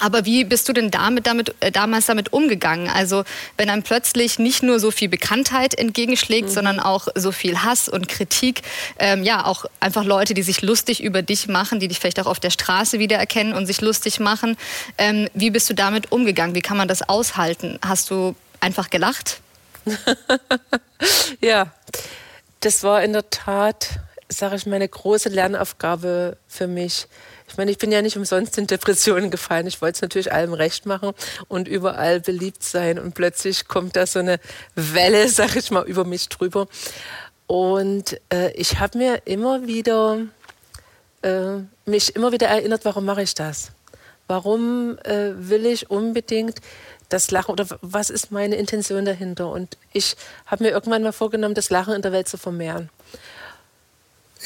Aber 0.00 0.24
wie 0.24 0.44
bist 0.44 0.68
du 0.68 0.72
denn 0.72 0.90
damit, 0.90 1.26
damit, 1.26 1.54
äh, 1.60 1.70
damals 1.70 2.06
damit 2.06 2.32
umgegangen? 2.32 2.88
Also 2.88 3.24
wenn 3.56 3.70
einem 3.70 3.82
plötzlich 3.82 4.38
nicht 4.38 4.62
nur 4.62 4.80
so 4.80 4.90
viel 4.90 5.08
Bekanntheit 5.08 5.74
entgegenschlägt, 5.74 6.48
mhm. 6.48 6.52
sondern 6.52 6.80
auch 6.80 7.08
so 7.14 7.32
viel 7.32 7.62
Hass 7.62 7.88
und 7.88 8.08
Kritik, 8.08 8.62
ähm, 8.98 9.24
ja 9.24 9.44
auch 9.44 9.64
einfach 9.80 10.04
Leute, 10.04 10.34
die 10.34 10.42
sich 10.42 10.62
lustig 10.62 11.02
über 11.02 11.22
dich 11.22 11.48
machen, 11.48 11.80
die 11.80 11.88
dich 11.88 11.98
vielleicht 11.98 12.20
auch 12.20 12.26
auf 12.26 12.40
der 12.40 12.50
Straße 12.50 12.98
wiedererkennen 12.98 13.52
und 13.52 13.66
sich 13.66 13.80
lustig 13.80 14.20
machen. 14.20 14.56
Ähm, 14.98 15.28
wie 15.34 15.50
bist 15.50 15.68
du 15.70 15.74
damit 15.74 16.12
umgegangen? 16.12 16.54
Wie 16.54 16.62
kann 16.62 16.76
man 16.76 16.88
das 16.88 17.08
aushalten? 17.08 17.78
Hast 17.84 18.10
du 18.10 18.34
einfach 18.60 18.90
gelacht? 18.90 19.40
ja, 21.40 21.72
das 22.60 22.82
war 22.82 23.02
in 23.02 23.12
der 23.12 23.30
Tat, 23.30 24.00
sage 24.28 24.56
ich, 24.56 24.66
meine 24.66 24.88
große 24.88 25.28
Lernaufgabe 25.28 26.36
für 26.48 26.66
mich 26.66 27.06
ich 27.56 27.58
meine, 27.58 27.70
ich 27.70 27.78
bin 27.78 27.90
ja 27.90 28.02
nicht 28.02 28.18
umsonst 28.18 28.58
in 28.58 28.66
Depressionen 28.66 29.30
gefallen. 29.30 29.66
Ich 29.66 29.80
wollte 29.80 29.96
es 29.96 30.02
natürlich 30.02 30.30
allem 30.30 30.52
recht 30.52 30.84
machen 30.84 31.12
und 31.48 31.68
überall 31.68 32.20
beliebt 32.20 32.62
sein. 32.62 32.98
Und 32.98 33.14
plötzlich 33.14 33.66
kommt 33.66 33.96
da 33.96 34.06
so 34.06 34.18
eine 34.18 34.40
Welle, 34.74 35.26
sag 35.30 35.56
ich 35.56 35.70
mal, 35.70 35.86
über 35.86 36.04
mich 36.04 36.28
drüber. 36.28 36.68
Und 37.46 38.20
äh, 38.30 38.52
ich 38.52 38.78
habe 38.78 38.98
mir 38.98 39.22
immer 39.24 39.66
wieder, 39.66 40.18
äh, 41.22 41.60
mich 41.86 42.14
immer 42.14 42.30
wieder 42.30 42.48
erinnert, 42.48 42.84
warum 42.84 43.06
mache 43.06 43.22
ich 43.22 43.34
das? 43.34 43.72
Warum 44.26 44.98
äh, 44.98 45.32
will 45.34 45.64
ich 45.64 45.90
unbedingt 45.90 46.58
das 47.08 47.30
Lachen 47.30 47.52
oder 47.52 47.66
was 47.80 48.10
ist 48.10 48.30
meine 48.30 48.56
Intention 48.56 49.06
dahinter? 49.06 49.50
Und 49.50 49.78
ich 49.94 50.14
habe 50.44 50.64
mir 50.64 50.70
irgendwann 50.72 51.02
mal 51.02 51.12
vorgenommen, 51.12 51.54
das 51.54 51.70
Lachen 51.70 51.94
in 51.94 52.02
der 52.02 52.12
Welt 52.12 52.28
zu 52.28 52.36
vermehren. 52.36 52.90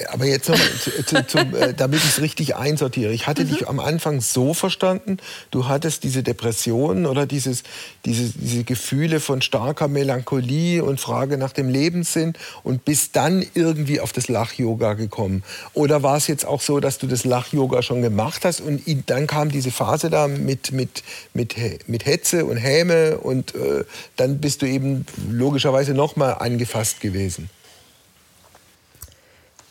Aber 0.08 0.24
jetzt 0.24 0.48
nochmal, 0.48 0.68
zu, 1.06 1.26
zu, 1.26 1.38
äh, 1.38 1.74
damit 1.74 2.00
ich 2.00 2.10
es 2.10 2.20
richtig 2.20 2.56
einsortiere. 2.56 3.12
Ich 3.12 3.26
hatte 3.26 3.44
mhm. 3.44 3.48
dich 3.48 3.68
am 3.68 3.80
Anfang 3.80 4.20
so 4.20 4.54
verstanden, 4.54 5.18
du 5.50 5.68
hattest 5.68 6.04
diese 6.04 6.22
Depressionen 6.22 7.06
oder 7.06 7.26
dieses, 7.26 7.62
diese, 8.04 8.30
diese 8.38 8.64
Gefühle 8.64 9.20
von 9.20 9.42
starker 9.42 9.88
Melancholie 9.88 10.82
und 10.82 11.00
Frage 11.00 11.38
nach 11.38 11.52
dem 11.52 11.68
Lebenssinn 11.68 12.34
und 12.62 12.84
bist 12.84 13.16
dann 13.16 13.44
irgendwie 13.54 14.00
auf 14.00 14.12
das 14.12 14.28
Lach-Yoga 14.28 14.94
gekommen. 14.94 15.42
Oder 15.74 16.02
war 16.02 16.16
es 16.16 16.26
jetzt 16.26 16.46
auch 16.46 16.60
so, 16.60 16.80
dass 16.80 16.98
du 16.98 17.06
das 17.06 17.24
Lach-Yoga 17.24 17.82
schon 17.82 18.02
gemacht 18.02 18.44
hast 18.44 18.60
und 18.60 18.82
dann 19.06 19.26
kam 19.26 19.50
diese 19.50 19.70
Phase 19.70 20.10
da 20.10 20.28
mit, 20.28 20.72
mit, 20.72 21.02
mit, 21.34 21.56
mit 21.86 22.06
Hetze 22.06 22.44
und 22.44 22.56
Häme 22.56 23.18
und 23.18 23.54
äh, 23.54 23.84
dann 24.16 24.38
bist 24.38 24.62
du 24.62 24.66
eben 24.66 25.06
logischerweise 25.30 25.94
nochmal 25.94 26.34
angefasst 26.38 27.00
gewesen? 27.00 27.50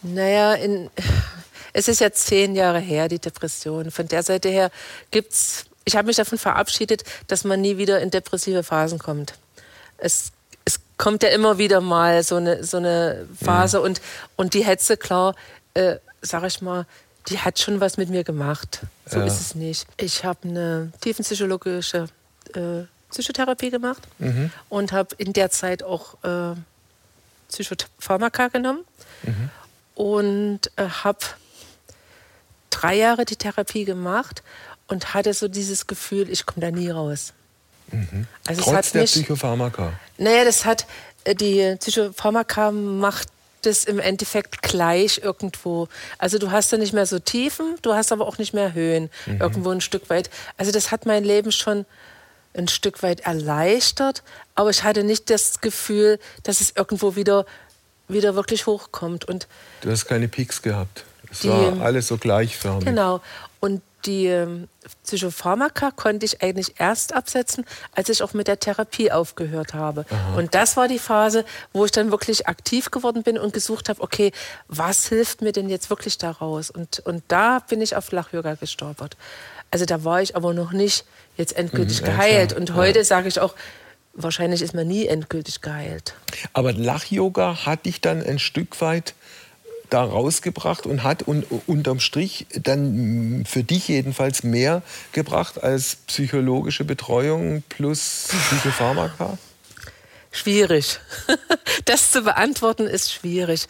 Naja, 0.01 0.53
in, 0.53 0.89
es 1.73 1.87
ist 1.87 2.01
ja 2.01 2.11
zehn 2.11 2.55
Jahre 2.55 2.79
her, 2.79 3.07
die 3.07 3.19
Depression. 3.19 3.91
Von 3.91 4.07
der 4.07 4.23
Seite 4.23 4.49
her 4.49 4.71
gibt's, 5.11 5.65
ich 5.85 5.95
habe 5.95 6.07
mich 6.07 6.17
davon 6.17 6.37
verabschiedet, 6.37 7.03
dass 7.27 7.43
man 7.43 7.61
nie 7.61 7.77
wieder 7.77 7.99
in 7.99 8.11
depressive 8.11 8.63
Phasen 8.63 8.99
kommt. 8.99 9.33
Es, 9.97 10.31
es 10.65 10.79
kommt 10.97 11.23
ja 11.23 11.29
immer 11.29 11.57
wieder 11.57 11.81
mal 11.81 12.23
so 12.23 12.35
eine, 12.35 12.63
so 12.63 12.77
eine 12.77 13.27
Phase 13.43 13.77
ja. 13.77 13.83
und, 13.83 14.01
und 14.35 14.53
die 14.53 14.65
Hetze, 14.65 14.97
klar, 14.97 15.35
äh, 15.73 15.97
sag 16.21 16.43
ich 16.45 16.61
mal, 16.61 16.85
die 17.27 17.39
hat 17.39 17.59
schon 17.59 17.79
was 17.79 17.97
mit 17.97 18.09
mir 18.09 18.23
gemacht. 18.23 18.81
So 19.05 19.19
ja. 19.19 19.25
ist 19.25 19.39
es 19.39 19.55
nicht. 19.55 19.85
Ich 19.97 20.23
habe 20.23 20.47
eine 20.47 20.91
tiefenpsychologische 21.01 22.07
äh, 22.55 22.83
Psychotherapie 23.11 23.69
gemacht 23.69 24.03
mhm. 24.19 24.51
und 24.69 24.91
habe 24.91 25.15
in 25.17 25.33
der 25.33 25.51
Zeit 25.51 25.83
auch 25.83 26.15
äh, 26.23 26.55
Psychopharmaka 27.49 28.47
genommen. 28.47 28.85
Mhm 29.23 29.49
und 29.99 30.61
äh, 30.77 30.87
habe 31.03 31.19
drei 32.69 32.95
Jahre 32.95 33.25
die 33.25 33.35
Therapie 33.35 33.83
gemacht 33.83 34.43
und 34.87 35.13
hatte 35.13 35.33
so 35.33 35.49
dieses 35.49 35.87
Gefühl, 35.87 36.29
ich 36.29 36.45
komme 36.45 36.65
da 36.65 36.71
nie 36.71 36.89
raus. 36.89 37.33
Mhm. 37.91 38.25
Also 38.47 38.61
Trotz 38.61 38.93
der 38.93 39.01
mich, 39.01 39.11
Psychopharmaka? 39.11 39.91
Naja, 40.17 40.45
das 40.45 40.63
hat, 40.63 40.87
die 41.27 41.75
Psychopharmaka 41.77 42.71
macht 42.71 43.27
das 43.63 43.83
im 43.83 43.99
Endeffekt 43.99 44.61
gleich 44.61 45.19
irgendwo. 45.21 45.89
Also 46.17 46.37
du 46.37 46.49
hast 46.49 46.71
da 46.71 46.77
nicht 46.77 46.93
mehr 46.93 47.05
so 47.05 47.19
Tiefen, 47.19 47.75
du 47.81 47.93
hast 47.93 48.13
aber 48.13 48.25
auch 48.25 48.37
nicht 48.37 48.53
mehr 48.53 48.73
Höhen 48.73 49.09
mhm. 49.25 49.41
irgendwo 49.41 49.71
ein 49.71 49.81
Stück 49.81 50.09
weit. 50.09 50.29
Also 50.55 50.71
das 50.71 50.91
hat 50.91 51.07
mein 51.07 51.25
Leben 51.25 51.51
schon 51.51 51.85
ein 52.53 52.69
Stück 52.69 53.03
weit 53.03 53.19
erleichtert, 53.19 54.23
aber 54.55 54.69
ich 54.69 54.83
hatte 54.83 55.03
nicht 55.03 55.29
das 55.29 55.59
Gefühl, 55.59 56.19
dass 56.43 56.61
es 56.61 56.71
irgendwo 56.73 57.17
wieder, 57.17 57.45
wieder 58.09 58.35
wirklich 58.35 58.65
hochkommt. 58.65 59.25
Und 59.25 59.47
du 59.81 59.91
hast 59.91 60.05
keine 60.05 60.27
Peaks 60.27 60.61
gehabt. 60.61 61.05
Es 61.31 61.39
die, 61.39 61.49
war 61.49 61.81
alles 61.81 62.07
so 62.07 62.17
gleichförmig. 62.17 62.85
Genau. 62.85 63.21
Und 63.59 63.81
die 64.05 64.27
ähm, 64.27 64.67
Psychopharmaka 65.03 65.91
konnte 65.91 66.25
ich 66.25 66.41
eigentlich 66.41 66.75
erst 66.79 67.13
absetzen, 67.13 67.65
als 67.93 68.09
ich 68.09 68.23
auch 68.23 68.33
mit 68.33 68.47
der 68.47 68.59
Therapie 68.59 69.11
aufgehört 69.11 69.73
habe. 69.73 70.05
Aha. 70.09 70.37
Und 70.37 70.55
das 70.55 70.77
war 70.77 70.87
die 70.87 70.99
Phase, 70.99 71.43
wo 71.73 71.85
ich 71.85 71.91
dann 71.91 72.09
wirklich 72.11 72.47
aktiv 72.47 72.91
geworden 72.91 73.23
bin 73.23 73.37
und 73.37 73.53
gesucht 73.53 73.89
habe, 73.89 74.01
okay, 74.01 74.31
was 74.67 75.07
hilft 75.07 75.41
mir 75.41 75.51
denn 75.51 75.69
jetzt 75.69 75.89
wirklich 75.89 76.17
daraus? 76.17 76.69
Und, 76.69 76.99
und 76.99 77.23
da 77.27 77.59
bin 77.59 77.81
ich 77.81 77.95
auf 77.95 78.11
Lach-Yoga 78.11 78.55
gestolpert. 78.55 79.17
Also 79.71 79.85
da 79.85 80.03
war 80.03 80.21
ich 80.21 80.35
aber 80.35 80.53
noch 80.53 80.71
nicht 80.71 81.05
jetzt 81.37 81.55
endgültig 81.55 82.01
mhm, 82.01 82.05
geheilt. 82.05 82.51
Ja, 82.51 82.57
und 82.57 82.73
heute 82.75 82.99
ja. 82.99 83.05
sage 83.05 83.27
ich 83.27 83.39
auch, 83.39 83.53
wahrscheinlich 84.23 84.61
ist 84.61 84.73
man 84.73 84.87
nie 84.87 85.07
endgültig 85.07 85.61
geheilt. 85.61 86.13
Aber 86.53 86.73
Lach-Yoga 86.73 87.65
hat 87.65 87.85
dich 87.85 88.01
dann 88.01 88.21
ein 88.21 88.39
Stück 88.39 88.79
weit 88.81 89.13
da 89.89 90.03
rausgebracht 90.03 90.85
und 90.85 91.03
hat 91.03 91.27
un 91.27 91.43
unterm 91.65 91.99
Strich 91.99 92.45
dann 92.51 93.43
für 93.47 93.63
dich 93.63 93.87
jedenfalls 93.87 94.43
mehr 94.43 94.83
gebracht 95.13 95.63
als 95.63 95.95
psychologische 96.07 96.83
Betreuung 96.83 97.63
plus 97.69 98.27
Psychopharmaka? 98.49 99.37
Schwierig. 100.31 100.99
Das 101.85 102.11
zu 102.11 102.23
beantworten 102.23 102.85
ist 102.87 103.11
schwierig, 103.11 103.67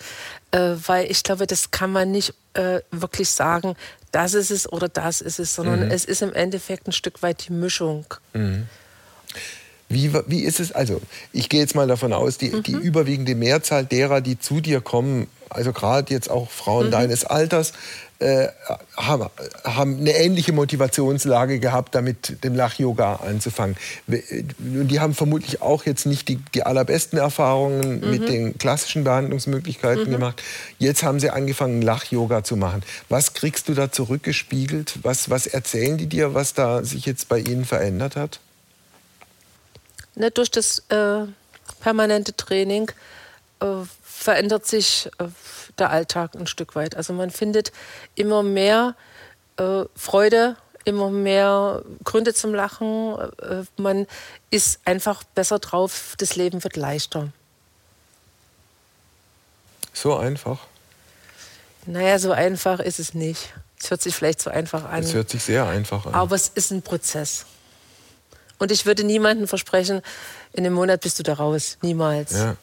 äh, 0.52 0.76
weil 0.88 1.10
ich 1.12 1.24
glaube, 1.24 1.48
das 1.48 1.72
kann 1.72 1.92
man 1.92 2.12
nicht 2.12 2.34
äh, 2.54 2.80
wirklich 2.92 3.30
sagen, 3.30 3.76
das 4.12 4.34
ist 4.34 4.52
es 4.52 4.72
oder 4.72 4.90
das 4.90 5.22
ist 5.22 5.40
es, 5.40 5.56
sondern 5.56 5.86
mhm. 5.86 5.92
es 5.92 6.06
ist 6.06 6.22
im 6.22 6.34
Endeffekt 6.34 6.88
ein 6.88 6.92
Stück 6.92 7.22
weit 7.22 7.48
die 7.48 7.54
Mischung. 7.54 8.06
Mhm. 8.34 8.68
Wie, 9.90 10.14
wie 10.28 10.42
ist 10.42 10.60
es, 10.60 10.72
also 10.72 11.02
ich 11.34 11.50
gehe 11.50 11.60
jetzt 11.60 11.74
mal 11.74 11.88
davon 11.88 12.14
aus, 12.14 12.38
die, 12.38 12.50
mhm. 12.50 12.64
die 12.64 12.74
überwiegende 12.74 13.34
Mehrzahl 13.34 13.86
derer, 13.86 14.22
die 14.22 14.40
zu 14.40 14.62
dir 14.62 14.82
kommen, 14.82 15.28
also 15.50 15.74
gerade 15.74 16.14
jetzt 16.14 16.30
auch 16.30 16.52
Frauen 16.52 16.88
mhm. 16.88 16.92
deines 16.92 17.26
Alters, 17.26 17.74
äh, 18.20 18.50
haben, 18.98 19.30
haben 19.64 20.00
eine 20.00 20.12
ähnliche 20.12 20.52
Motivationslage 20.52 21.60
gehabt, 21.60 21.96
damit 21.96 22.44
dem 22.44 22.54
Lach-Yoga 22.54 23.16
anzufangen. 23.16 23.78
Und 24.08 24.90
die 24.90 25.00
haben 25.00 25.16
vermutlich 25.16 25.62
auch 25.62 25.86
jetzt 25.86 26.06
nicht 26.06 26.28
die, 26.28 26.36
die 26.54 26.64
allerbesten 26.64 27.18
Erfahrungen 27.18 28.02
mhm. 28.02 28.12
mit 28.12 28.28
den 28.30 28.58
klassischen 28.58 29.06
Behandlungsmöglichkeiten 29.06 30.08
mhm. 30.08 30.12
gemacht. 30.12 30.44
Jetzt 30.78 31.02
haben 31.02 31.20
sie 31.20 31.30
angefangen, 31.30 31.82
Lach-Yoga 31.82 32.44
zu 32.44 32.58
machen. 32.58 32.84
Was 33.08 33.34
kriegst 33.34 33.70
du 33.70 33.74
da 33.74 33.92
zurückgespiegelt? 33.92 35.00
Was, 35.02 35.30
was 35.30 35.48
erzählen 35.48 35.98
die 35.98 36.08
dir, 36.08 36.34
was 36.34 36.54
da 36.54 36.84
sich 36.84 37.06
jetzt 37.06 37.30
bei 37.30 37.40
ihnen 37.40 37.64
verändert 37.66 38.18
hat? 38.18 38.42
Ne, 40.20 40.32
durch 40.32 40.52
das 40.52 40.80
äh, 40.90 41.26
permanente 41.80 42.36
Training 42.36 42.92
äh, 43.62 43.66
verändert 44.04 44.68
sich 44.68 45.10
äh, 45.18 45.28
der 45.78 45.92
Alltag 45.92 46.36
ein 46.36 46.46
Stück 46.46 46.76
weit. 46.76 46.96
Also 46.96 47.14
man 47.14 47.32
findet 47.32 47.72
immer 48.16 48.44
mehr 48.44 48.96
äh, 49.56 49.86
Freude, 49.96 50.58
immer 50.84 51.10
mehr 51.10 51.84
Gründe 52.04 52.34
zum 52.34 52.54
Lachen. 52.54 53.18
Äh, 53.18 53.64
man 53.78 54.08
ist 54.50 54.82
einfach 54.84 55.24
besser 55.24 55.60
drauf, 55.60 56.16
das 56.18 56.36
Leben 56.36 56.66
wird 56.66 56.76
leichter. 56.76 57.30
So 59.94 60.18
einfach? 60.18 60.60
Naja, 61.86 62.20
so 62.20 62.34
einfach 62.34 62.82
ist 62.82 63.00
es 63.00 63.14
nicht. 63.14 63.54
Es 63.82 63.90
hört 63.90 64.02
sich 64.02 64.14
vielleicht 64.14 64.42
so 64.42 64.50
einfach 64.50 64.84
an. 64.84 65.02
Es 65.02 65.14
hört 65.14 65.30
sich 65.30 65.44
sehr 65.44 65.66
einfach 65.66 66.06
an. 66.06 66.14
Aber 66.14 66.36
es 66.36 66.50
ist 66.50 66.72
ein 66.72 66.82
Prozess. 66.82 67.46
Und 68.60 68.72
ich 68.72 68.86
würde 68.86 69.04
niemandem 69.04 69.48
versprechen, 69.48 70.02
in 70.54 70.66
einem 70.66 70.76
Monat 70.76 71.02
bist 71.02 71.18
du 71.18 71.24
da 71.24 71.34
raus. 71.34 71.78
Niemals. 71.82 72.34
Ja. 72.34 72.56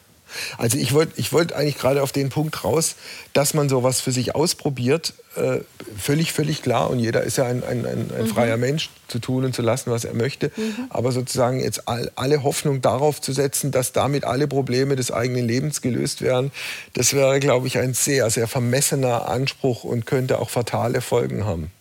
Also 0.57 0.77
ich 0.77 0.93
wollte 0.93 1.13
ich 1.15 1.31
wollt 1.31 1.53
eigentlich 1.53 1.77
gerade 1.77 2.03
auf 2.03 2.11
den 2.11 2.29
Punkt 2.29 2.63
raus, 2.63 2.95
dass 3.33 3.53
man 3.53 3.69
sowas 3.69 4.01
für 4.01 4.11
sich 4.11 4.35
ausprobiert, 4.35 5.13
äh, 5.35 5.59
völlig, 5.97 6.33
völlig 6.33 6.61
klar. 6.61 6.89
Und 6.89 6.99
jeder 6.99 7.23
ist 7.23 7.37
ja 7.37 7.45
ein, 7.45 7.63
ein, 7.63 7.85
ein, 7.85 8.11
ein 8.11 8.23
mhm. 8.23 8.27
freier 8.27 8.57
Mensch, 8.57 8.89
zu 9.07 9.19
tun 9.19 9.45
und 9.45 9.55
zu 9.55 9.61
lassen, 9.61 9.89
was 9.89 10.03
er 10.03 10.13
möchte. 10.13 10.51
Mhm. 10.55 10.87
Aber 10.89 11.11
sozusagen 11.11 11.61
jetzt 11.61 11.87
all, 11.87 12.11
alle 12.15 12.43
Hoffnung 12.43 12.81
darauf 12.81 13.21
zu 13.21 13.31
setzen, 13.31 13.71
dass 13.71 13.93
damit 13.93 14.25
alle 14.25 14.47
Probleme 14.47 14.95
des 14.95 15.11
eigenen 15.11 15.47
Lebens 15.47 15.81
gelöst 15.81 16.21
werden, 16.21 16.51
das 16.93 17.13
wäre, 17.13 17.39
glaube 17.39 17.67
ich, 17.67 17.77
ein 17.77 17.93
sehr, 17.93 18.29
sehr 18.29 18.47
vermessener 18.47 19.29
Anspruch 19.29 19.83
und 19.83 20.05
könnte 20.05 20.39
auch 20.39 20.49
fatale 20.49 21.01
Folgen 21.01 21.45
haben. 21.45 21.71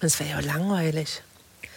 Und 0.00 0.06
es 0.06 0.18
wäre 0.18 0.30
ja 0.30 0.40
langweilig. 0.40 1.22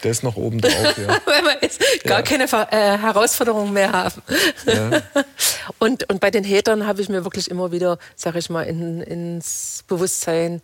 Das 0.01 0.23
noch 0.23 0.37
oben 0.37 0.61
drauf, 0.61 0.97
ja. 0.97 1.07
Wenn 1.25 1.45
wir 1.45 1.57
jetzt 1.61 1.81
gar 2.03 2.19
ja. 2.19 2.21
keine 2.21 2.45
äh, 2.45 2.97
Herausforderungen 2.97 3.73
mehr 3.73 3.91
haben. 3.91 4.21
Ja. 4.65 5.01
und, 5.79 6.09
und 6.09 6.19
bei 6.19 6.31
den 6.31 6.45
Hatern 6.45 6.87
habe 6.87 7.01
ich 7.01 7.09
mir 7.09 7.23
wirklich 7.23 7.51
immer 7.51 7.71
wieder, 7.71 7.97
sag 8.15 8.35
ich 8.35 8.49
mal, 8.49 8.63
in, 8.63 9.01
ins 9.01 9.83
Bewusstsein 9.87 10.61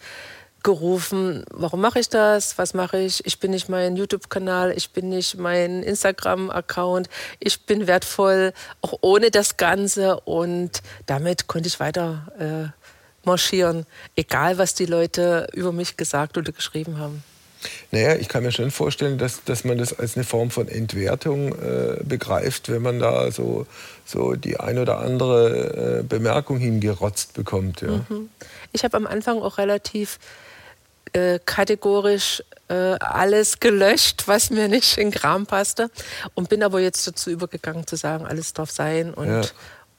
gerufen, 0.65 1.45
warum 1.51 1.79
mache 1.79 1.99
ich 1.99 2.09
das, 2.09 2.57
was 2.57 2.73
mache 2.73 2.97
ich, 2.97 3.23
ich 3.27 3.39
bin 3.39 3.51
nicht 3.51 3.69
mein 3.69 3.95
YouTube-Kanal, 3.95 4.73
ich 4.75 4.89
bin 4.89 5.09
nicht 5.09 5.37
mein 5.37 5.83
Instagram-Account, 5.83 7.07
ich 7.39 7.67
bin 7.67 7.85
wertvoll, 7.85 8.51
auch 8.81 8.97
ohne 9.01 9.29
das 9.29 9.57
Ganze 9.57 10.19
und 10.21 10.81
damit 11.05 11.45
konnte 11.45 11.67
ich 11.67 11.79
weiter 11.79 12.73
äh, 12.73 13.27
marschieren, 13.27 13.85
egal 14.15 14.57
was 14.57 14.73
die 14.73 14.87
Leute 14.87 15.47
über 15.53 15.71
mich 15.71 15.97
gesagt 15.97 16.35
oder 16.35 16.51
geschrieben 16.51 16.97
haben. 16.97 17.23
Naja, 17.91 18.15
ich 18.15 18.27
kann 18.27 18.43
mir 18.43 18.51
schon 18.51 18.71
vorstellen, 18.71 19.17
dass, 19.17 19.43
dass 19.43 19.63
man 19.63 19.77
das 19.77 19.97
als 19.97 20.15
eine 20.15 20.23
Form 20.23 20.51
von 20.51 20.67
Entwertung 20.67 21.53
äh, 21.53 22.03
begreift, 22.03 22.69
wenn 22.69 22.81
man 22.81 22.99
da 22.99 23.31
so, 23.31 23.67
so 24.05 24.33
die 24.33 24.59
ein 24.59 24.79
oder 24.79 24.99
andere 24.99 25.99
äh, 25.99 26.03
Bemerkung 26.03 26.57
hingerotzt 26.57 27.33
bekommt. 27.33 27.81
Ja. 27.81 28.05
Mhm. 28.09 28.29
Ich 28.71 28.83
habe 28.83 28.97
am 28.97 29.07
Anfang 29.07 29.41
auch 29.41 29.57
relativ 29.57 30.19
äh, 31.13 31.39
kategorisch 31.45 32.43
äh, 32.67 32.97
alles 32.99 33.59
gelöscht, 33.59 34.23
was 34.27 34.49
mir 34.49 34.67
nicht 34.67 34.97
in 34.97 35.11
Kram 35.11 35.45
passte 35.45 35.89
und 36.33 36.49
bin 36.49 36.63
aber 36.63 36.79
jetzt 36.79 37.07
dazu 37.07 37.29
übergegangen 37.29 37.87
zu 37.87 37.95
sagen, 37.95 38.25
alles 38.25 38.53
darf 38.53 38.71
sein 38.71 39.13
und 39.13 39.27
ja. 39.27 39.41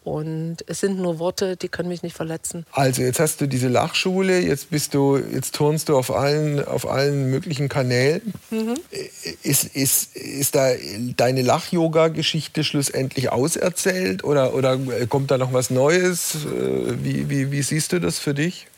Und 0.06 0.58
es 0.68 0.78
sind 0.78 1.00
nur 1.00 1.18
Worte, 1.18 1.56
die 1.56 1.66
können 1.66 1.88
mich 1.88 2.04
nicht 2.04 2.14
verletzen. 2.14 2.64
Also 2.70 3.02
jetzt 3.02 3.18
hast 3.18 3.40
du 3.40 3.48
diese 3.48 3.66
Lachschule, 3.66 4.38
jetzt 4.38 4.70
bist 4.70 4.94
du, 4.94 5.16
jetzt 5.16 5.56
turnst 5.56 5.88
du 5.88 5.98
auf 5.98 6.14
allen, 6.14 6.64
auf 6.64 6.88
allen 6.88 7.28
möglichen 7.28 7.68
Kanälen. 7.68 8.32
Mhm. 8.50 8.74
Ist, 9.42 9.64
ist, 9.74 10.14
ist 10.14 10.54
da 10.54 10.70
deine 11.16 11.42
Lach-Yoga-Geschichte 11.42 12.62
schlussendlich 12.62 13.32
auserzählt 13.32 14.22
oder, 14.22 14.54
oder 14.54 14.78
kommt 15.08 15.32
da 15.32 15.38
noch 15.38 15.52
was 15.52 15.70
Neues? 15.70 16.36
Wie, 17.02 17.28
wie, 17.28 17.50
wie 17.50 17.62
siehst 17.62 17.92
du 17.92 17.98
das 17.98 18.20
für 18.20 18.32
dich? 18.32 18.68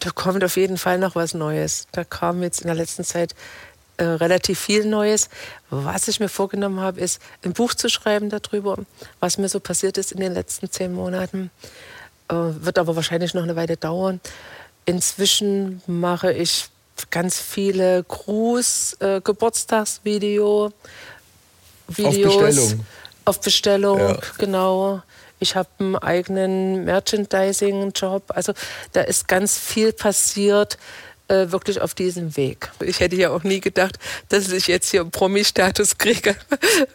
Da 0.00 0.10
kommt 0.10 0.44
auf 0.44 0.58
jeden 0.58 0.76
Fall 0.76 0.98
noch 0.98 1.14
was 1.14 1.32
Neues. 1.32 1.86
Da 1.92 2.04
kam 2.04 2.42
jetzt 2.42 2.60
in 2.60 2.66
der 2.66 2.76
letzten 2.76 3.02
Zeit 3.02 3.34
äh, 3.98 4.04
relativ 4.04 4.58
viel 4.58 4.84
Neues. 4.84 5.28
Was 5.70 6.08
ich 6.08 6.18
mir 6.20 6.28
vorgenommen 6.28 6.80
habe, 6.80 7.00
ist 7.00 7.22
ein 7.44 7.52
Buch 7.52 7.74
zu 7.74 7.88
schreiben 7.88 8.30
darüber, 8.30 8.78
was 9.20 9.38
mir 9.38 9.48
so 9.48 9.60
passiert 9.60 9.98
ist 9.98 10.10
in 10.12 10.20
den 10.20 10.34
letzten 10.34 10.70
zehn 10.70 10.92
Monaten. 10.92 11.50
Äh, 12.28 12.34
wird 12.34 12.78
aber 12.78 12.94
wahrscheinlich 12.96 13.34
noch 13.34 13.42
eine 13.42 13.56
Weile 13.56 13.76
dauern. 13.76 14.20
Inzwischen 14.84 15.82
mache 15.86 16.32
ich 16.32 16.68
ganz 17.10 17.40
viele 17.40 18.04
Gruß-Geburtstagsvideo. 18.04 20.72
Äh, 21.96 22.04
auf 22.04 22.14
Bestellung. 22.14 22.84
Auf 23.24 23.40
Bestellung, 23.40 23.98
ja. 23.98 24.18
genau. 24.38 25.02
Ich 25.40 25.56
habe 25.56 25.68
einen 25.78 25.96
eigenen 25.96 26.84
Merchandising-Job. 26.84 28.24
Also 28.28 28.52
da 28.92 29.00
ist 29.02 29.28
ganz 29.28 29.58
viel 29.58 29.92
passiert 29.92 30.78
äh, 31.28 31.50
wirklich 31.52 31.80
auf 31.80 31.94
diesem 31.94 32.36
Weg. 32.36 32.70
Ich 32.80 33.00
hätte 33.00 33.16
ja 33.16 33.30
auch 33.30 33.44
nie 33.44 33.60
gedacht, 33.60 33.98
dass 34.28 34.50
ich 34.50 34.66
jetzt 34.66 34.90
hier 34.90 35.04
Promi-Status 35.04 35.98
kriege. 35.98 36.34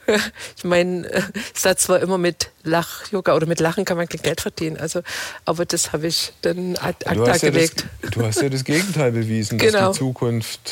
ich 0.58 0.64
meine, 0.64 1.08
äh, 1.08 1.22
es 1.56 1.66
hat 1.66 1.80
zwar 1.80 2.00
immer 2.02 2.18
mit 2.18 2.50
Lach-Yoga 2.64 3.36
oder 3.36 3.46
mit 3.46 3.60
Lachen 3.60 3.86
kann 3.86 3.98
man 3.98 4.10
kein 4.10 4.22
Geld 4.22 4.42
verdienen. 4.42 4.78
Also, 4.78 5.02
aber 5.46 5.66
das 5.66 5.94
habe 5.94 6.08
ich 6.08 6.34
dann 6.42 6.76
ad 6.78 7.06
acta 7.06 7.38
gelegt. 7.38 7.82
Ja 7.82 7.88
das, 8.02 8.12
du 8.12 8.26
hast 8.26 8.42
ja 8.42 8.50
das 8.50 8.64
Gegenteil 8.64 9.12
bewiesen, 9.12 9.58
genau. 9.58 9.72
dass 9.72 9.98
die 9.98 10.00
genau. 10.00 10.12
Zukunft 10.14 10.72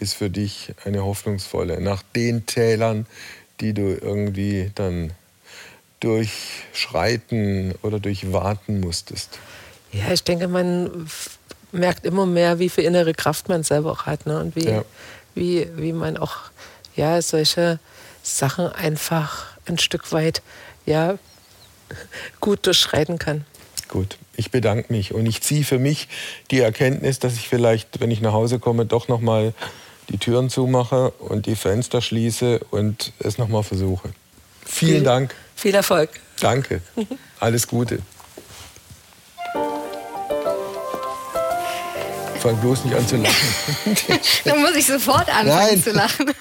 ist 0.00 0.14
für 0.14 0.30
dich 0.30 0.74
eine 0.84 1.04
hoffnungsvolle. 1.04 1.80
Nach 1.80 2.02
den 2.14 2.46
Tälern, 2.46 3.06
die 3.60 3.74
du 3.74 3.96
irgendwie 4.00 4.70
dann 4.74 5.12
durchschreiten 6.00 7.74
oder 7.82 8.00
durchwarten 8.00 8.80
musstest. 8.80 9.38
Ja, 9.92 10.12
ich 10.12 10.24
denke, 10.24 10.48
man 10.48 11.06
merkt 11.74 12.06
immer 12.06 12.26
mehr, 12.26 12.58
wie 12.58 12.68
viel 12.68 12.84
innere 12.84 13.12
Kraft 13.14 13.48
man 13.48 13.62
selber 13.62 13.92
auch 13.92 14.06
hat. 14.06 14.26
Ne? 14.26 14.38
Und 14.38 14.56
wie, 14.56 14.68
ja. 14.68 14.84
wie, 15.34 15.68
wie 15.76 15.92
man 15.92 16.16
auch 16.16 16.36
ja, 16.96 17.20
solche 17.20 17.78
Sachen 18.22 18.68
einfach 18.68 19.46
ein 19.66 19.78
Stück 19.78 20.12
weit 20.12 20.42
ja, 20.86 21.18
gut 22.40 22.66
durchschreiten 22.66 23.18
kann. 23.18 23.44
Gut, 23.88 24.16
ich 24.36 24.50
bedanke 24.50 24.92
mich 24.92 25.12
und 25.12 25.26
ich 25.26 25.42
ziehe 25.42 25.64
für 25.64 25.78
mich 25.78 26.08
die 26.50 26.60
Erkenntnis, 26.60 27.18
dass 27.18 27.34
ich 27.34 27.48
vielleicht, 27.48 28.00
wenn 28.00 28.10
ich 28.10 28.20
nach 28.20 28.32
Hause 28.32 28.58
komme, 28.58 28.86
doch 28.86 29.08
noch 29.08 29.20
mal 29.20 29.52
die 30.08 30.18
Türen 30.18 30.50
zumache 30.50 31.10
und 31.10 31.46
die 31.46 31.56
Fenster 31.56 32.00
schließe 32.00 32.60
und 32.70 33.12
es 33.18 33.38
noch 33.38 33.48
mal 33.48 33.62
versuche. 33.62 34.10
Vielen 34.64 34.92
viel, 34.92 35.02
Dank. 35.02 35.34
Viel 35.54 35.74
Erfolg. 35.74 36.10
Danke. 36.40 36.80
Alles 37.40 37.66
Gute. 37.66 38.00
Fang 42.44 42.58
bloß 42.58 42.84
nicht 42.84 42.94
an 42.94 43.08
zu 43.08 43.16
lachen. 43.16 43.48
Dann 44.44 44.60
muss 44.60 44.76
ich 44.76 44.84
sofort 44.84 45.30
anfangen 45.30 45.48
Nein. 45.48 45.82
zu 45.82 45.92
lachen. 45.92 46.26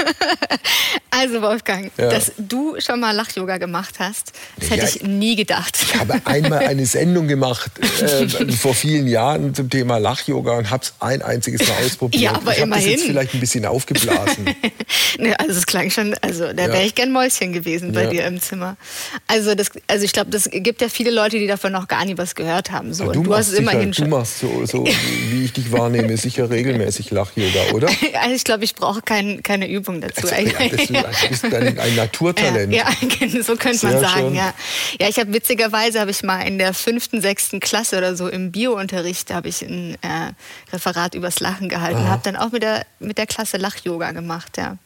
Also 1.15 1.43
Wolfgang, 1.43 1.91
ja. 1.97 2.09
dass 2.09 2.31
du 2.39 2.75
schon 2.79 2.99
mal 2.99 3.11
Lach-Yoga 3.11 3.59
gemacht 3.59 3.95
hast, 3.99 4.33
das 4.57 4.71
hätte 4.71 4.81
ja, 4.81 4.87
ich 4.87 5.03
nie 5.03 5.35
gedacht. 5.35 5.77
Ich 5.79 5.95
habe 5.95 6.19
einmal 6.25 6.59
eine 6.59 6.87
Sendung 6.87 7.27
gemacht 7.27 7.71
äh, 8.01 8.51
vor 8.51 8.73
vielen 8.73 9.07
Jahren 9.07 9.53
zum 9.53 9.69
Thema 9.69 9.99
Lach-Yoga 9.99 10.57
und 10.57 10.71
habe 10.71 10.83
es 10.83 10.93
ein 10.99 11.21
einziges 11.21 11.67
Mal 11.67 11.85
ausprobiert. 11.85 12.23
Ja, 12.23 12.33
aber 12.33 12.53
ich 12.53 12.63
immerhin. 12.63 12.85
Das 12.85 12.93
jetzt 12.93 13.05
vielleicht 13.05 13.33
ein 13.35 13.39
bisschen 13.39 13.65
aufgeblasen. 13.67 14.45
ne, 15.19 15.39
also 15.39 15.51
es 15.51 15.67
klang 15.67 15.91
schon, 15.91 16.15
also 16.21 16.47
da 16.47 16.67
wäre 16.67 16.83
ich 16.83 16.95
gern 16.95 17.11
Mäuschen 17.11 17.53
gewesen 17.53 17.91
bei 17.91 18.07
dir 18.07 18.25
im 18.25 18.41
Zimmer. 18.41 18.75
Also, 19.27 19.53
das, 19.53 19.69
also 19.87 20.03
ich 20.03 20.13
glaube, 20.13 20.31
das 20.31 20.49
gibt 20.51 20.81
ja 20.81 20.89
viele 20.89 21.11
Leute, 21.11 21.37
die 21.37 21.47
davon 21.47 21.73
noch 21.73 21.87
gar 21.87 22.05
nie 22.05 22.17
was 22.17 22.33
gehört 22.33 22.71
haben. 22.71 22.91
So. 22.91 23.11
du, 23.11 23.21
du 23.21 23.35
hast 23.35 23.49
es 23.49 23.59
immerhin 23.59 23.93
schon. 23.93 24.09
Du 24.09 24.17
machst 24.17 24.39
so, 24.39 24.65
so 24.65 24.83
wie 25.29 25.45
ich 25.45 25.53
dich 25.53 25.71
wahrnehme, 25.71 25.92
sicher 26.17 26.49
regelmäßig 26.49 27.11
Lach-Yoga, 27.11 27.71
oder? 27.73 27.89
Also 28.21 28.35
ich 28.35 28.43
glaube, 28.43 28.63
ich 28.63 28.75
brauche 28.75 29.01
kein, 29.01 29.43
keine 29.43 29.69
Übung 29.69 30.01
dazu. 30.01 30.27
Also, 30.27 30.35
ja, 30.35 30.67
du 30.67 30.77
bist 31.29 31.45
ein, 31.45 31.79
ein 31.79 31.95
Naturtalent. 31.95 32.73
Ja, 32.73 32.85
ja, 33.19 33.43
so 33.43 33.55
könnte 33.55 33.85
man 33.85 33.99
sagen. 33.99 34.35
Ja, 34.35 34.53
ja 34.99 35.09
ich 35.09 35.19
habe 35.19 35.33
witzigerweise 35.33 35.99
habe 35.99 36.11
ich 36.11 36.23
mal 36.23 36.41
in 36.41 36.57
der 36.57 36.73
fünften, 36.73 37.21
sechsten 37.21 37.59
Klasse 37.59 37.97
oder 37.97 38.15
so 38.15 38.27
im 38.27 38.51
Biounterricht 38.51 39.33
habe 39.33 39.49
ich 39.49 39.61
ein 39.61 39.95
äh, 40.01 40.31
Referat 40.71 41.15
übers 41.15 41.39
Lachen 41.39 41.69
gehalten. 41.69 42.07
Habe 42.07 42.21
dann 42.23 42.35
auch 42.35 42.51
mit 42.51 42.63
der 42.63 42.85
mit 42.99 43.17
der 43.17 43.27
Klasse 43.27 43.57
Lach-Yoga 43.57 44.11
gemacht. 44.11 44.57
Ja. 44.57 44.77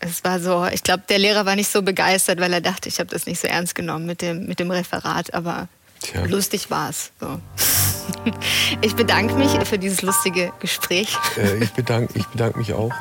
Es 0.00 0.24
war 0.24 0.40
so, 0.40 0.66
ich 0.66 0.82
glaube, 0.82 1.04
der 1.08 1.18
Lehrer 1.18 1.46
war 1.46 1.56
nicht 1.56 1.70
so 1.70 1.82
begeistert, 1.82 2.40
weil 2.40 2.52
er 2.52 2.60
dachte, 2.60 2.88
ich 2.88 2.98
habe 2.98 3.10
das 3.10 3.26
nicht 3.26 3.40
so 3.40 3.48
ernst 3.48 3.74
genommen 3.74 4.06
mit 4.06 4.20
dem, 4.20 4.46
mit 4.46 4.58
dem 4.58 4.70
Referat, 4.70 5.32
aber 5.32 5.68
Tja. 6.04 6.24
lustig 6.26 6.70
war 6.70 6.90
es. 6.90 7.10
So. 7.20 7.40
Ich 8.82 8.94
bedanke 8.94 9.32
mich 9.34 9.50
für 9.66 9.78
dieses 9.78 10.02
lustige 10.02 10.52
Gespräch. 10.60 11.16
Äh, 11.38 11.64
ich 11.64 11.72
bedanke 11.72 12.18
ich 12.18 12.26
bedank 12.26 12.56
mich 12.56 12.74
auch. 12.74 12.92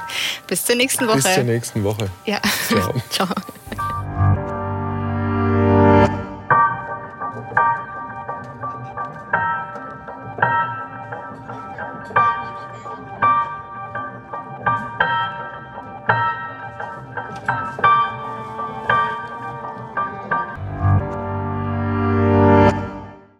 Bis 0.47 0.63
zur 0.63 0.75
nächsten 0.75 1.07
Woche. 1.07 1.17
Bis 1.17 1.33
zur 1.33 1.43
nächsten 1.43 1.83
Woche. 1.83 2.09
Ja. 2.25 2.39
Ciao. 2.69 2.93
Ciao. 3.09 4.39